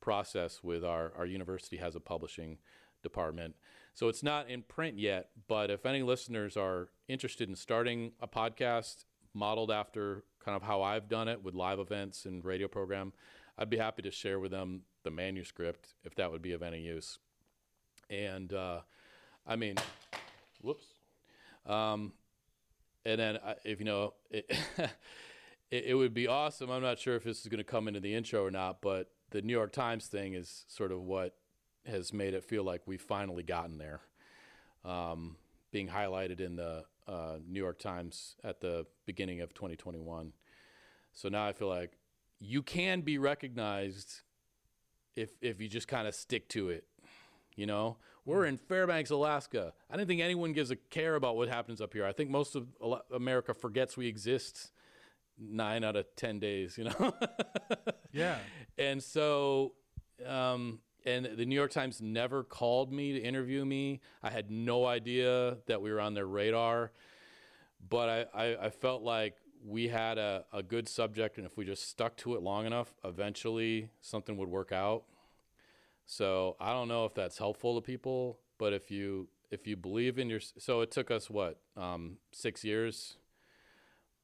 process 0.00 0.62
with 0.62 0.84
our 0.84 1.12
our 1.16 1.26
university 1.26 1.78
has 1.78 1.94
a 1.94 2.00
publishing 2.00 2.58
department. 3.02 3.54
So 3.94 4.08
it's 4.08 4.22
not 4.22 4.48
in 4.48 4.62
print 4.62 4.98
yet, 4.98 5.28
but 5.48 5.70
if 5.70 5.84
any 5.84 6.02
listeners 6.02 6.56
are 6.56 6.88
interested 7.08 7.48
in 7.48 7.56
starting 7.56 8.12
a 8.20 8.28
podcast 8.28 9.04
modeled 9.34 9.70
after 9.70 10.24
kind 10.44 10.56
of 10.56 10.62
how 10.62 10.82
I've 10.82 11.08
done 11.08 11.28
it 11.28 11.42
with 11.42 11.54
live 11.54 11.78
events 11.78 12.24
and 12.24 12.44
radio 12.44 12.68
program, 12.68 13.12
I'd 13.58 13.70
be 13.70 13.76
happy 13.76 14.02
to 14.02 14.10
share 14.10 14.40
with 14.40 14.50
them 14.50 14.82
the 15.04 15.10
manuscript 15.10 15.94
if 16.04 16.14
that 16.14 16.30
would 16.30 16.42
be 16.42 16.52
of 16.52 16.62
any 16.62 16.80
use. 16.80 17.18
And 18.08 18.52
uh, 18.52 18.80
I 19.46 19.56
mean, 19.56 19.76
whoops. 20.62 20.86
Um, 21.66 22.12
and 23.04 23.20
then 23.20 23.36
uh, 23.36 23.54
if 23.64 23.78
you 23.78 23.84
know, 23.84 24.14
it, 24.30 24.50
it, 25.70 25.84
it 25.88 25.94
would 25.94 26.14
be 26.14 26.28
awesome. 26.28 26.70
I'm 26.70 26.82
not 26.82 26.98
sure 26.98 27.16
if 27.16 27.24
this 27.24 27.40
is 27.40 27.46
going 27.46 27.58
to 27.58 27.64
come 27.64 27.88
into 27.88 28.00
the 28.00 28.14
intro 28.14 28.44
or 28.44 28.50
not, 28.50 28.80
but 28.80 29.10
the 29.30 29.42
New 29.42 29.52
York 29.52 29.72
Times 29.72 30.06
thing 30.06 30.34
is 30.34 30.64
sort 30.68 30.92
of 30.92 31.00
what 31.00 31.34
has 31.86 32.12
made 32.12 32.34
it 32.34 32.44
feel 32.44 32.64
like 32.64 32.82
we've 32.86 33.00
finally 33.02 33.42
gotten 33.42 33.78
there. 33.78 34.00
Um, 34.84 35.36
being 35.70 35.88
highlighted 35.88 36.40
in 36.40 36.56
the 36.56 36.84
uh, 37.08 37.36
New 37.46 37.60
York 37.60 37.78
Times 37.78 38.36
at 38.44 38.60
the 38.60 38.86
beginning 39.06 39.40
of 39.40 39.54
2021. 39.54 40.32
So 41.12 41.28
now 41.28 41.46
I 41.46 41.52
feel 41.52 41.68
like 41.68 41.92
you 42.40 42.62
can 42.62 43.00
be 43.02 43.18
recognized 43.18 44.22
if 45.14 45.30
if 45.40 45.60
you 45.60 45.68
just 45.68 45.88
kind 45.88 46.08
of 46.08 46.14
stick 46.14 46.48
to 46.50 46.68
it. 46.70 46.84
You 47.54 47.66
know, 47.66 47.98
we're 48.24 48.46
in 48.46 48.56
Fairbanks, 48.56 49.10
Alaska. 49.10 49.74
I 49.90 49.96
don't 49.96 50.06
think 50.06 50.22
anyone 50.22 50.52
gives 50.52 50.70
a 50.70 50.76
care 50.76 51.16
about 51.16 51.36
what 51.36 51.48
happens 51.48 51.80
up 51.80 51.92
here. 51.92 52.06
I 52.06 52.12
think 52.12 52.30
most 52.30 52.56
of 52.56 52.66
America 53.14 53.52
forgets 53.52 53.96
we 53.96 54.06
exist 54.06 54.72
nine 55.38 55.84
out 55.84 55.96
of 55.96 56.06
ten 56.16 56.38
days. 56.38 56.78
You 56.78 56.84
know. 56.84 57.14
Yeah. 58.12 58.36
And 58.78 59.02
so, 59.02 59.72
um, 60.26 60.80
and 61.04 61.24
the 61.36 61.44
New 61.44 61.54
York 61.54 61.70
Times 61.70 62.00
never 62.00 62.42
called 62.42 62.92
me 62.92 63.12
to 63.12 63.18
interview 63.18 63.64
me. 63.64 64.00
I 64.22 64.30
had 64.30 64.50
no 64.50 64.86
idea 64.86 65.58
that 65.66 65.80
we 65.82 65.90
were 65.92 66.00
on 66.00 66.14
their 66.14 66.26
radar, 66.26 66.92
but 67.88 68.28
I, 68.34 68.44
I, 68.44 68.66
I 68.66 68.70
felt 68.70 69.02
like 69.02 69.36
we 69.64 69.88
had 69.88 70.18
a, 70.18 70.44
a 70.52 70.62
good 70.62 70.88
subject, 70.88 71.38
and 71.38 71.46
if 71.46 71.56
we 71.56 71.64
just 71.64 71.88
stuck 71.88 72.16
to 72.18 72.34
it 72.34 72.42
long 72.42 72.66
enough, 72.66 72.94
eventually 73.04 73.90
something 74.00 74.36
would 74.36 74.48
work 74.48 74.72
out. 74.72 75.04
So 76.06 76.56
I 76.60 76.72
don't 76.72 76.88
know 76.88 77.04
if 77.04 77.14
that's 77.14 77.38
helpful 77.38 77.80
to 77.80 77.80
people, 77.80 78.38
but 78.58 78.72
if 78.72 78.90
you 78.90 79.28
if 79.50 79.66
you 79.66 79.76
believe 79.76 80.18
in 80.18 80.30
your, 80.30 80.40
so 80.40 80.80
it 80.80 80.90
took 80.90 81.10
us 81.10 81.28
what 81.28 81.60
um, 81.76 82.16
six 82.32 82.64
years 82.64 83.16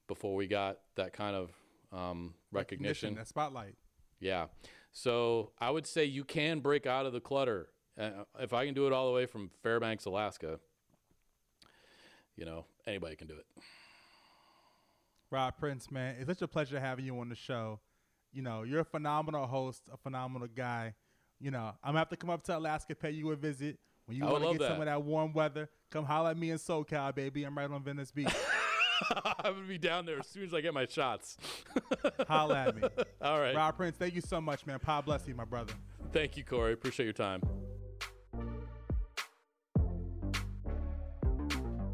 before 0.06 0.34
we 0.34 0.46
got 0.46 0.78
that 0.96 1.12
kind 1.12 1.36
of 1.36 1.50
um, 1.92 2.34
recognition. 2.50 3.14
That 3.14 3.28
spotlight. 3.28 3.74
Yeah. 4.20 4.46
So 4.92 5.52
I 5.58 5.70
would 5.70 5.86
say 5.86 6.04
you 6.04 6.24
can 6.24 6.60
break 6.60 6.86
out 6.86 7.06
of 7.06 7.12
the 7.12 7.20
clutter. 7.20 7.68
Uh, 7.98 8.10
if 8.38 8.52
I 8.52 8.64
can 8.64 8.74
do 8.74 8.86
it 8.86 8.92
all 8.92 9.06
the 9.06 9.12
way 9.12 9.26
from 9.26 9.50
Fairbanks, 9.62 10.04
Alaska, 10.04 10.60
you 12.36 12.44
know, 12.44 12.64
anybody 12.86 13.16
can 13.16 13.26
do 13.26 13.34
it. 13.34 13.46
Rob 15.30 15.54
Prince, 15.58 15.90
man, 15.90 16.16
it's 16.18 16.28
such 16.28 16.42
a 16.42 16.48
pleasure 16.48 16.80
having 16.80 17.04
you 17.04 17.18
on 17.20 17.28
the 17.28 17.34
show. 17.34 17.80
You 18.32 18.42
know, 18.42 18.62
you're 18.62 18.80
a 18.80 18.84
phenomenal 18.84 19.46
host, 19.46 19.82
a 19.92 19.96
phenomenal 19.96 20.48
guy. 20.48 20.94
You 21.40 21.50
know, 21.50 21.72
I'm 21.82 21.90
gonna 21.90 21.98
have 21.98 22.08
to 22.10 22.16
come 22.16 22.30
up 22.30 22.42
to 22.44 22.56
Alaska, 22.56 22.94
pay 22.94 23.10
you 23.10 23.30
a 23.30 23.36
visit. 23.36 23.78
When 24.06 24.16
you 24.16 24.24
want 24.24 24.42
to 24.42 24.52
get 24.52 24.60
that. 24.60 24.68
some 24.70 24.80
of 24.80 24.86
that 24.86 25.02
warm 25.02 25.34
weather, 25.34 25.68
come 25.90 26.06
holler 26.06 26.30
at 26.30 26.38
me 26.38 26.50
in 26.50 26.56
SoCal, 26.56 27.14
baby. 27.14 27.44
I'm 27.44 27.56
right 27.56 27.70
on 27.70 27.82
Venice 27.82 28.10
Beach. 28.10 28.32
I'm 29.44 29.54
gonna 29.54 29.66
be 29.66 29.78
down 29.78 30.06
there 30.06 30.18
as 30.18 30.26
soon 30.26 30.44
as 30.44 30.54
I 30.54 30.60
get 30.60 30.74
my 30.74 30.86
shots. 30.86 31.36
holla 32.28 32.56
at 32.56 32.76
me. 32.76 32.82
All 33.22 33.40
right. 33.40 33.54
Rob 33.54 33.76
Prince, 33.76 33.96
thank 33.96 34.14
you 34.14 34.20
so 34.20 34.40
much, 34.40 34.66
man. 34.66 34.78
God 34.84 35.04
bless 35.04 35.26
you, 35.26 35.34
my 35.34 35.44
brother. 35.44 35.74
Thank 36.12 36.36
you, 36.36 36.44
Corey. 36.44 36.72
Appreciate 36.72 37.06
your 37.06 37.12
time. 37.12 37.42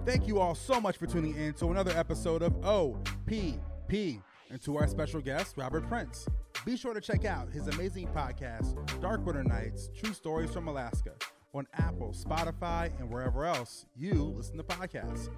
Thank 0.05 0.29
you 0.29 0.39
all 0.39 0.55
so 0.55 0.81
much 0.81 0.99
for 0.99 1.07
tuning 1.07 1.35
in 1.35 1.55
to 1.55 1.71
another 1.71 1.93
episode 1.93 2.43
of 2.43 2.55
OPP 2.63 4.21
and 4.51 4.63
to 4.63 4.77
our 4.77 4.87
special 4.87 5.21
guest, 5.21 5.57
Robert 5.57 5.89
Prince. 5.89 6.27
Be 6.67 6.77
sure 6.77 6.93
to 6.93 7.01
check 7.01 7.25
out 7.25 7.51
his 7.51 7.69
amazing 7.69 8.09
podcast, 8.09 8.75
Dark 9.01 9.25
Winter 9.25 9.45
Nights 9.45 9.91
True 9.95 10.13
Stories 10.13 10.51
from 10.51 10.69
Alaska, 10.69 11.13
on 11.55 11.67
Apple, 11.75 12.13
Spotify, 12.13 12.91
and 13.01 13.11
wherever 13.11 13.47
else 13.47 13.87
you 13.97 14.35
listen 14.37 14.59
to 14.59 14.63
podcasts. 14.63 15.31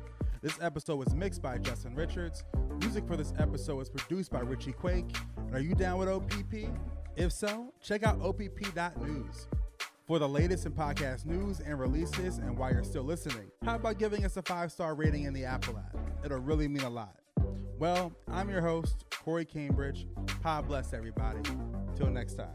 This 0.43 0.59
episode 0.61 0.97
was 0.97 1.15
mixed 1.15 1.43
by 1.43 1.59
Justin 1.59 1.95
Richards. 1.95 2.45
Music 2.81 3.07
for 3.07 3.17
this 3.17 3.33
episode 3.39 3.77
was 3.77 3.89
produced 3.89 4.31
by 4.31 4.41
Richie 4.41 4.73
Quake. 4.73 5.17
Are 5.53 5.61
you 5.61 5.75
down 5.75 5.99
with 5.99 6.09
OPP? 6.09 6.71
If 7.17 7.33
so, 7.33 7.73
check 7.83 8.03
out 8.03 8.21
OPP.news. 8.21 9.49
For 10.07 10.19
the 10.21 10.29
latest 10.29 10.67
in 10.67 10.73
podcast 10.73 11.27
news 11.27 11.61
and 11.61 11.81
releases, 11.81 12.39
and 12.39 12.57
while 12.57 12.73
you're 12.73 12.85
still 12.85 13.03
listening, 13.03 13.51
how 13.65 13.75
about 13.75 13.99
giving 13.99 14.25
us 14.25 14.37
a 14.37 14.43
five 14.43 14.71
star 14.71 14.95
rating 14.95 15.25
in 15.25 15.33
the 15.33 15.45
Apple 15.45 15.77
app? 15.79 15.97
It'll 16.25 16.39
really 16.39 16.69
mean 16.69 16.85
a 16.85 16.91
lot. 16.91 17.17
Well, 17.79 18.13
I'm 18.29 18.49
your 18.49 18.61
host, 18.61 19.05
Corey 19.11 19.45
Cambridge. 19.45 20.07
God 20.45 20.69
bless 20.69 20.93
everybody. 20.93 21.41
Till 21.97 22.11
next 22.11 22.35
time. 22.35 22.55